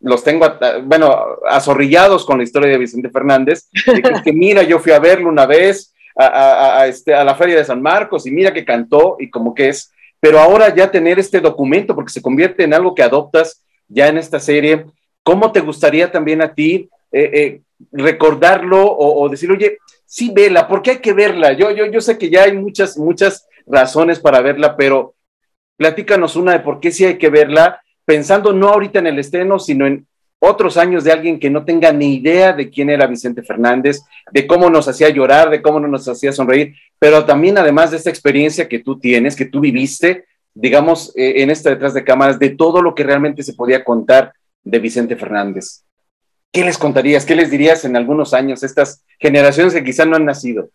los 0.00 0.24
tengo, 0.24 0.46
bueno, 0.84 1.14
azorrillados 1.48 2.24
con 2.24 2.38
la 2.38 2.44
historia 2.44 2.70
de 2.70 2.78
Vicente 2.78 3.10
Fernández, 3.10 3.68
que, 4.24 4.32
mira, 4.32 4.62
yo 4.62 4.78
fui 4.78 4.92
a 4.92 4.98
verlo 4.98 5.28
una 5.28 5.46
vez 5.46 5.94
a, 6.16 6.86
este, 6.86 7.14
a 7.14 7.24
la 7.24 7.34
Feria 7.34 7.56
de 7.56 7.64
San 7.64 7.80
Marcos 7.80 8.26
y 8.26 8.30
mira 8.30 8.52
que 8.52 8.64
cantó 8.64 9.16
y 9.18 9.30
como 9.30 9.54
que 9.54 9.68
es, 9.68 9.92
pero 10.18 10.38
ahora 10.38 10.74
ya 10.74 10.90
tener 10.90 11.18
este 11.18 11.40
documento, 11.40 11.94
porque 11.94 12.12
se 12.12 12.22
convierte 12.22 12.64
en 12.64 12.74
algo 12.74 12.94
que 12.94 13.02
adoptas 13.02 13.62
ya 13.88 14.08
en 14.08 14.18
esta 14.18 14.38
serie, 14.38 14.86
¿cómo 15.22 15.52
te 15.52 15.60
gustaría 15.60 16.10
también 16.12 16.42
a 16.42 16.54
ti 16.54 16.88
eh, 17.12 17.30
eh, 17.32 17.60
recordarlo 17.92 18.84
o, 18.96 19.28
decir, 19.28 19.50
oye, 19.50 19.78
sí, 20.04 20.30
vela, 20.34 20.68
¿por 20.68 20.82
qué 20.82 20.92
hay 20.92 20.98
que 20.98 21.12
verla? 21.12 21.52
Yo, 21.52 21.70
yo, 21.70 21.86
yo 21.86 22.00
sé 22.00 22.18
que 22.18 22.30
ya 22.30 22.44
hay 22.44 22.52
muchas, 22.52 22.98
muchas 22.98 23.46
razones 23.66 24.20
para 24.20 24.40
verla, 24.40 24.76
pero 24.76 25.14
platícanos 25.76 26.36
una 26.36 26.52
de 26.52 26.60
por 26.60 26.80
qué 26.80 26.92
sí 26.92 27.04
hay 27.04 27.18
que 27.18 27.30
verla, 27.30 27.80
pensando 28.10 28.52
no 28.52 28.70
ahorita 28.70 28.98
en 28.98 29.06
el 29.06 29.20
estreno, 29.20 29.60
sino 29.60 29.86
en 29.86 30.04
otros 30.40 30.76
años 30.76 31.04
de 31.04 31.12
alguien 31.12 31.38
que 31.38 31.48
no 31.48 31.64
tenga 31.64 31.92
ni 31.92 32.16
idea 32.16 32.52
de 32.52 32.68
quién 32.68 32.90
era 32.90 33.06
Vicente 33.06 33.40
Fernández, 33.40 34.00
de 34.32 34.48
cómo 34.48 34.68
nos 34.68 34.88
hacía 34.88 35.10
llorar, 35.10 35.48
de 35.48 35.62
cómo 35.62 35.78
nos 35.78 36.08
hacía 36.08 36.32
sonreír, 36.32 36.74
pero 36.98 37.24
también 37.24 37.56
además 37.56 37.92
de 37.92 37.98
esta 37.98 38.10
experiencia 38.10 38.68
que 38.68 38.80
tú 38.80 38.98
tienes, 38.98 39.36
que 39.36 39.44
tú 39.44 39.60
viviste, 39.60 40.24
digamos, 40.52 41.12
eh, 41.14 41.34
en 41.36 41.50
esta 41.50 41.70
detrás 41.70 41.94
de 41.94 42.02
cámaras, 42.02 42.40
de 42.40 42.50
todo 42.50 42.82
lo 42.82 42.96
que 42.96 43.04
realmente 43.04 43.44
se 43.44 43.52
podía 43.52 43.84
contar 43.84 44.32
de 44.64 44.80
Vicente 44.80 45.14
Fernández. 45.14 45.84
¿Qué 46.50 46.64
les 46.64 46.78
contarías? 46.78 47.24
¿Qué 47.24 47.36
les 47.36 47.48
dirías 47.48 47.84
en 47.84 47.94
algunos 47.94 48.34
años, 48.34 48.64
estas 48.64 49.04
generaciones 49.20 49.72
que 49.72 49.84
quizá 49.84 50.04
no 50.04 50.16
han 50.16 50.24
nacido? 50.24 50.68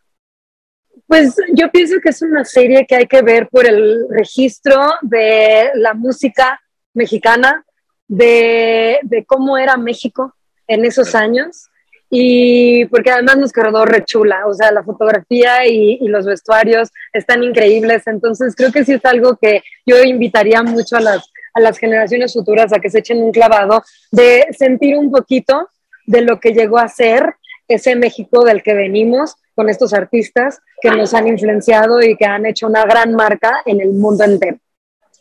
Pues 1.05 1.35
yo 1.53 1.69
pienso 1.69 1.95
que 2.01 2.11
es 2.11 2.21
una 2.21 2.45
serie 2.45 2.85
que 2.87 2.95
hay 2.95 3.07
que 3.07 3.21
ver 3.21 3.49
por 3.49 3.67
el 3.67 4.07
registro 4.09 4.79
de 5.01 5.71
la 5.73 5.93
música 5.93 6.61
mexicana, 6.95 7.63
de, 8.07 8.99
cómo 9.27 9.57
era 9.57 9.77
México 9.77 10.33
en 10.67 10.85
esos 10.85 11.13
años. 11.13 11.67
Y 12.09 12.85
porque 12.85 13.11
además 13.11 13.37
nos 13.37 13.51
quedó 13.51 13.83
rechula, 13.85 14.45
o 14.47 14.53
sea, 14.53 14.71
la 14.71 14.83
fotografía 14.83 15.67
y, 15.67 15.97
y, 15.99 16.07
los 16.07 16.25
vestuarios 16.25 16.89
están 17.11 17.43
increíbles, 17.43 18.05
entonces 18.05 18.55
creo 18.55 18.71
que 18.71 18.85
sí 18.85 18.93
es 18.93 19.05
algo 19.05 19.35
que 19.37 19.63
yo 19.85 20.01
invitaría 20.03 20.61
mucho 20.61 20.97
a 20.97 21.01
las 21.01 21.29
a 21.55 21.61
las 21.61 21.79
generaciones 21.79 22.33
futuras 22.33 22.71
a 22.73 22.79
que 22.79 22.89
se 22.89 22.99
echen 22.99 23.23
un 23.23 23.31
clavado 23.31 23.81
de 24.11 24.45
sentir 24.51 24.95
un 24.97 25.09
poquito 25.09 25.69
de 26.05 26.21
lo 26.21 26.39
que 26.39 26.51
llegó 26.51 26.77
a 26.77 26.89
ser 26.89 27.35
ese 27.67 27.95
México 27.95 28.43
del 28.43 28.61
que 28.61 28.75
venimos 28.75 29.35
con 29.55 29.69
estos 29.69 29.93
artistas 29.93 30.59
que 30.81 30.91
nos 30.91 31.13
han 31.13 31.27
influenciado 31.27 32.01
y 32.01 32.15
que 32.17 32.25
han 32.25 32.45
hecho 32.45 32.67
una 32.67 32.83
gran 32.83 33.15
marca 33.15 33.63
en 33.65 33.79
el 33.79 33.93
mundo 33.93 34.25
entero. 34.25 34.57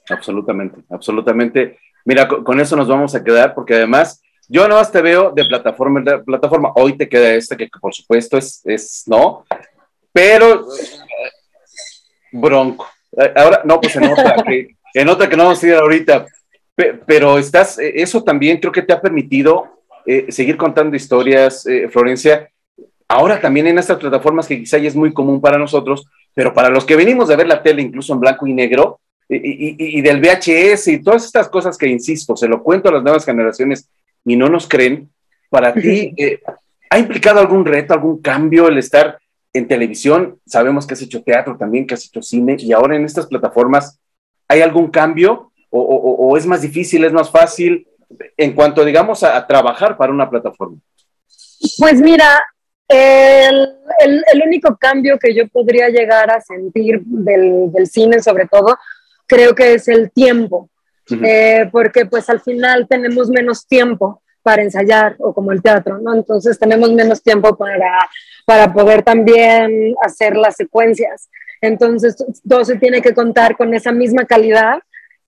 Absolutamente, 0.08 0.80
absolutamente. 0.90 1.78
Mira, 2.04 2.28
con, 2.28 2.60
eso 2.60 2.76
nos 2.76 2.88
vamos 2.88 3.14
a 3.14 3.24
quedar 3.24 3.54
porque 3.54 3.74
además 3.74 4.22
yo 4.48 4.68
no 4.68 4.74
más 4.74 4.92
te 4.92 5.00
veo 5.00 5.30
de 5.30 5.44
plataforma 5.44 6.00
en 6.00 6.24
plataforma. 6.24 6.72
Hoy 6.74 6.96
te 6.96 7.08
queda 7.08 7.34
este 7.34 7.56
que, 7.56 7.68
por 7.80 7.94
supuesto 7.94 8.36
es, 8.36 8.60
es 8.64 9.04
no, 9.06 9.44
pero 10.12 10.66
eh, 10.66 11.30
bronco. 12.32 12.86
Eh, 13.16 13.32
ahora, 13.36 13.62
no, 13.64 13.80
pues 13.80 13.96
en 13.96 14.04
otra, 14.04 14.36
que, 14.46 14.76
en 14.94 15.08
otra 15.08 15.28
que 15.28 15.36
no 15.36 15.44
vamos 15.44 15.62
a 15.62 15.66
ir 15.66 15.74
ahorita, 15.74 16.26
pero 17.06 17.38
estás, 17.38 17.78
eh, 17.78 17.92
eso 17.96 18.22
también 18.22 18.58
creo 18.58 18.72
que 18.72 18.82
te 18.82 18.92
ha 18.92 19.00
permitido 19.00 19.74
eh, 20.06 20.30
seguir 20.30 20.56
contando 20.56 20.96
historias, 20.96 21.66
eh, 21.66 21.88
Florencia. 21.88 22.50
Ahora 23.08 23.40
también 23.40 23.66
en 23.66 23.78
estas 23.78 23.98
plataformas 23.98 24.46
que 24.46 24.58
quizá 24.58 24.78
ya 24.78 24.88
es 24.88 24.96
muy 24.96 25.12
común 25.12 25.40
para 25.40 25.58
nosotros, 25.58 26.06
pero 26.34 26.52
para 26.52 26.68
los 26.68 26.84
que 26.84 26.96
venimos 26.96 27.28
de 27.28 27.36
ver 27.36 27.46
la 27.46 27.62
tele 27.62 27.82
incluso 27.82 28.12
en 28.12 28.20
blanco 28.20 28.46
y 28.46 28.52
negro, 28.52 29.00
y, 29.42 30.00
del 30.00 30.20
VHS 30.20 30.88
y 30.88 31.02
todas 31.02 31.24
estas 31.24 31.48
cosas 31.48 31.78
que, 31.78 31.86
insisto, 31.86 32.36
se 32.36 32.48
lo 32.48 32.62
cuento 32.62 32.88
a 32.88 32.92
las 32.92 33.02
nuevas 33.02 33.24
generaciones 33.24 33.88
y 34.24 34.36
no 34.36 34.48
nos 34.48 34.68
creen, 34.68 35.10
para 35.50 35.72
ti, 35.72 36.14
¿ha 36.90 36.98
implicado 36.98 37.40
algún 37.40 37.64
reto, 37.64 37.94
algún 37.94 38.20
cambio 38.20 38.68
el 38.68 38.78
estar 38.78 39.18
en 39.52 39.68
televisión? 39.68 40.38
Sabemos 40.46 40.86
que 40.86 40.94
has 40.94 41.02
hecho 41.02 41.22
teatro 41.22 41.56
también, 41.56 41.86
que 41.86 41.94
has 41.94 42.06
hecho 42.06 42.22
cine, 42.22 42.56
y 42.58 42.72
ahora 42.72 42.96
en 42.96 43.04
estas 43.04 43.26
plataformas, 43.26 44.00
¿Hay 44.48 44.60
algún 44.60 44.90
cambio 44.90 45.50
o, 45.70 46.36
es 46.36 46.46
más 46.46 46.62
difícil, 46.62 47.04
es 47.04 47.12
más 47.12 47.30
fácil 47.30 47.88
en 48.36 48.52
cuanto, 48.52 48.84
digamos, 48.84 49.24
a, 49.24 49.44
trabajar 49.44 49.96
para 49.96 50.12
una 50.12 50.30
plataforma? 50.30 50.76
Pues 51.78 52.00
mira, 52.00 52.40
el, 52.86 53.72
único 54.46 54.76
cambio 54.76 55.18
que 55.18 55.34
yo 55.34 55.48
podría 55.48 55.88
llegar 55.88 56.30
a 56.30 56.40
sentir 56.40 57.00
del, 57.04 57.72
cine, 57.88 58.22
sobre 58.22 58.46
todo, 58.46 58.78
creo 59.26 59.54
que 59.54 59.74
es 59.74 59.88
el 59.88 60.10
tiempo, 60.10 60.70
eh, 61.22 61.68
porque 61.70 62.06
pues 62.06 62.28
al 62.30 62.40
final 62.40 62.86
tenemos 62.88 63.28
menos 63.28 63.66
tiempo 63.66 64.22
para 64.42 64.62
ensayar 64.62 65.16
o 65.18 65.32
como 65.32 65.52
el 65.52 65.62
teatro, 65.62 65.98
¿no? 65.98 66.14
Entonces 66.14 66.58
tenemos 66.58 66.92
menos 66.92 67.22
tiempo 67.22 67.56
para, 67.56 67.98
para 68.44 68.72
poder 68.72 69.02
también 69.02 69.94
hacer 70.02 70.36
las 70.36 70.56
secuencias. 70.56 71.28
Entonces, 71.60 72.16
todo 72.46 72.64
se 72.64 72.76
tiene 72.76 73.00
que 73.00 73.14
contar 73.14 73.56
con 73.56 73.72
esa 73.72 73.90
misma 73.90 74.26
calidad, 74.26 74.80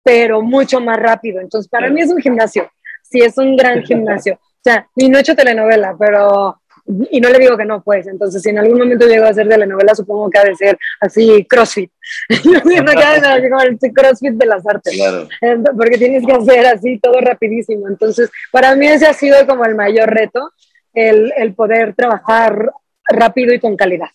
pero 0.03 0.43
mucho 0.43 0.81
más 0.81 0.99
rápido. 0.99 1.41
Entonces, 1.41 1.69
para 1.69 1.89
mí 1.89 2.03
es 2.03 2.11
un 2.11 2.21
gimnasio. 2.21 2.71
Sí, 3.03 3.21
es 3.21 3.39
un 3.39 3.57
gran 3.57 3.83
gimnasio. 3.87 4.35
O 4.35 4.61
sea, 4.63 4.87
y 4.97 5.09
no 5.09 5.17
he 5.17 5.23
hecho 5.23 5.35
telenovela, 5.35 5.97
pero 5.99 6.61
y 7.11 7.21
no 7.21 7.29
le 7.31 7.39
digo 7.39 7.57
que 7.57 7.65
no, 7.65 7.83
pues. 7.83 8.07
Entonces, 8.07 8.43
si 8.43 8.51
en 8.51 8.59
algún 8.59 8.79
momento 8.79 9.07
llego 9.07 9.25
a 9.25 9.31
hacer 9.31 9.49
telenovela, 9.49 9.95
supongo 9.95 10.31
que 10.31 10.39
ha 10.39 10.45
de 10.45 10.55
ser 10.55 10.79
así 11.01 11.45
CrossFit. 11.49 11.91
El 12.29 13.93
CrossFit 13.95 14.33
de 14.35 14.47
las 14.47 14.67
artes. 14.67 14.95
Claro. 14.95 15.29
Porque 15.77 15.99
tienes 15.99 16.25
que 16.25 16.33
hacer 16.33 16.67
así 16.67 16.99
todo 16.99 17.21
rapidísimo. 17.21 17.89
Entonces, 17.89 18.31
para 18.51 18.75
mí 18.77 18.87
ese 18.87 19.07
ha 19.07 19.13
sido 19.13 19.47
como 19.47 19.65
el 19.65 19.75
mayor 19.75 20.11
reto, 20.11 20.53
el, 20.95 21.33
el 21.37 21.55
poder 21.55 21.95
trabajar 21.95 22.71
rápido 23.09 23.53
y 23.55 23.61
con 23.61 23.77
calidad 23.77 24.09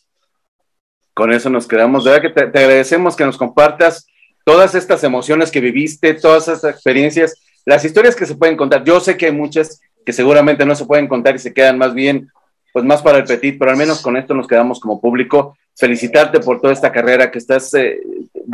con 1.14 1.32
eso 1.32 1.50
nos 1.50 1.68
quedamos. 1.68 2.04
De 2.04 2.12
verdad 2.12 2.24
que 2.24 2.34
te, 2.34 2.60
agradecemos 2.60 3.16
que 3.16 3.26
nos 3.26 3.38
compartas 3.38 4.08
todas 4.44 4.76
estas 4.76 5.04
emociones 5.04 5.52
que 5.52 5.60
viviste, 5.60 6.14
todas 6.14 6.48
estas 6.48 6.74
experiencias, 6.74 7.36
las 7.66 7.86
historias 7.86 8.16
que 8.16 8.26
se 8.26 8.36
pueden 8.36 8.58
contar. 8.58 8.84
Yo 8.84 9.00
sé 9.00 9.18
que 9.18 9.28
hay 9.28 9.32
muchas 9.32 9.80
que 10.06 10.14
seguramente 10.14 10.66
no 10.66 10.76
se 10.76 10.86
pueden 10.86 11.08
contar 11.08 11.36
y 11.36 11.40
se 11.40 11.54
quedan 11.54 11.78
más 11.78 11.94
bien, 11.94 12.30
pues 12.72 12.86
más 12.86 13.02
para 13.02 13.18
el 13.18 13.26
petit, 13.26 13.58
pero 13.58 13.72
al 13.72 13.78
menos 13.78 14.02
con 14.02 14.18
esto 14.18 14.34
nos 14.34 14.48
quedamos 14.48 14.80
como 14.80 15.02
público. 15.02 15.58
Felicitarte 15.76 16.40
por 16.40 16.62
toda 16.62 16.74
esta 16.74 16.92
carrera 16.92 17.32
que 17.32 17.40
estás 17.40 17.74
eh, 17.74 18.00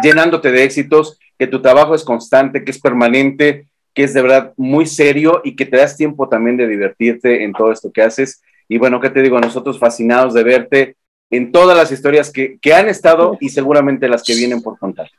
llenándote 0.03 0.51
de 0.51 0.63
éxitos, 0.63 1.19
que 1.37 1.47
tu 1.47 1.61
trabajo 1.61 1.95
es 1.95 2.03
constante, 2.03 2.63
que 2.63 2.71
es 2.71 2.79
permanente, 2.79 3.67
que 3.93 4.03
es 4.03 4.13
de 4.13 4.21
verdad 4.21 4.53
muy 4.57 4.85
serio 4.85 5.41
y 5.43 5.55
que 5.55 5.65
te 5.65 5.77
das 5.77 5.97
tiempo 5.97 6.29
también 6.29 6.57
de 6.57 6.67
divertirte 6.67 7.43
en 7.43 7.53
todo 7.53 7.71
esto 7.71 7.91
que 7.91 8.01
haces. 8.03 8.41
Y 8.69 8.77
bueno, 8.77 8.99
¿qué 8.99 9.09
te 9.09 9.21
digo? 9.21 9.39
Nosotros 9.39 9.79
fascinados 9.79 10.33
de 10.33 10.43
verte, 10.43 10.95
en 11.29 11.51
todas 11.51 11.75
las 11.75 11.91
historias 11.91 12.31
que, 12.31 12.59
han 12.73 12.87
estado 12.89 13.37
y 13.39 13.49
seguramente 13.49 14.07
las 14.07 14.23
que 14.23 14.35
vienen 14.35 14.61
por 14.61 14.77
contar. 14.77 15.09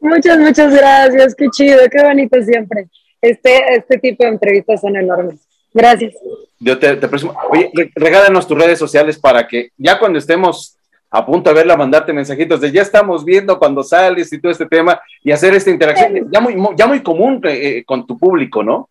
Muchas, 0.00 0.38
muchas 0.38 0.74
gracias, 0.74 1.34
qué 1.34 1.48
chido, 1.50 1.78
qué 1.90 2.02
bonito 2.02 2.42
siempre. 2.42 2.88
Este, 3.20 3.74
este 3.74 3.98
tipo 3.98 4.24
de 4.24 4.30
entrevistas 4.30 4.80
son 4.80 4.96
enormes. 4.96 5.49
Gracias. 5.72 6.14
Yo 6.58 6.78
te, 6.78 6.96
te 6.96 7.08
presumo. 7.08 7.34
Oye, 7.50 7.70
regálanos 7.94 8.46
tus 8.46 8.58
redes 8.58 8.78
sociales 8.78 9.18
para 9.18 9.46
que 9.46 9.70
ya 9.76 9.98
cuando 9.98 10.18
estemos 10.18 10.76
a 11.10 11.26
punto 11.26 11.50
de 11.50 11.54
verla, 11.54 11.76
mandarte 11.76 12.12
mensajitos 12.12 12.60
de 12.60 12.70
ya 12.70 12.82
estamos 12.82 13.24
viendo 13.24 13.58
cuando 13.58 13.82
sales 13.82 14.32
y 14.32 14.40
todo 14.40 14.52
este 14.52 14.66
tema 14.66 15.00
y 15.24 15.32
hacer 15.32 15.54
esta 15.54 15.70
interacción 15.70 16.30
ya 16.30 16.40
muy, 16.40 16.56
ya 16.76 16.86
muy 16.86 17.02
común 17.02 17.40
eh, 17.44 17.82
con 17.84 18.06
tu 18.06 18.16
público, 18.16 18.62
¿no? 18.62 18.88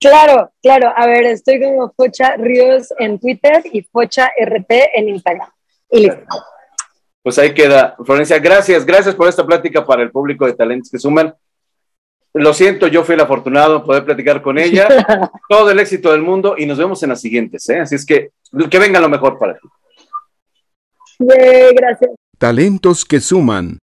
Claro, 0.00 0.52
claro. 0.62 0.92
A 0.94 1.06
ver, 1.06 1.24
estoy 1.24 1.60
como 1.60 1.92
Focha 1.96 2.36
Ríos 2.36 2.94
en 2.98 3.18
Twitter 3.18 3.64
y 3.72 3.82
Focha 3.82 4.30
RT 4.40 4.70
en 4.94 5.08
Instagram. 5.08 5.48
Y 5.90 6.00
listo. 6.02 6.22
Pues 7.22 7.36
ahí 7.38 7.52
queda. 7.52 7.96
Florencia, 8.04 8.38
gracias, 8.38 8.86
gracias 8.86 9.16
por 9.16 9.28
esta 9.28 9.44
plática 9.44 9.84
para 9.84 10.02
el 10.02 10.12
público 10.12 10.46
de 10.46 10.52
talentos 10.52 10.90
que 10.90 11.00
suman. 11.00 11.34
Lo 12.34 12.52
siento, 12.52 12.86
yo 12.86 13.04
fui 13.04 13.14
el 13.14 13.20
afortunado 13.20 13.78
de 13.78 13.84
poder 13.84 14.04
platicar 14.04 14.42
con 14.42 14.58
ella. 14.58 14.86
Todo 15.48 15.70
el 15.70 15.78
éxito 15.78 16.12
del 16.12 16.22
mundo 16.22 16.54
y 16.56 16.66
nos 16.66 16.78
vemos 16.78 17.02
en 17.02 17.10
las 17.10 17.20
siguientes. 17.20 17.68
¿eh? 17.68 17.80
Así 17.80 17.94
es 17.94 18.04
que 18.04 18.30
que 18.70 18.78
venga 18.78 19.00
lo 19.00 19.08
mejor 19.08 19.38
para 19.38 19.54
ti. 19.54 19.68
gracias. 21.18 22.10
Talentos 22.38 23.04
que 23.04 23.20
suman 23.20 23.76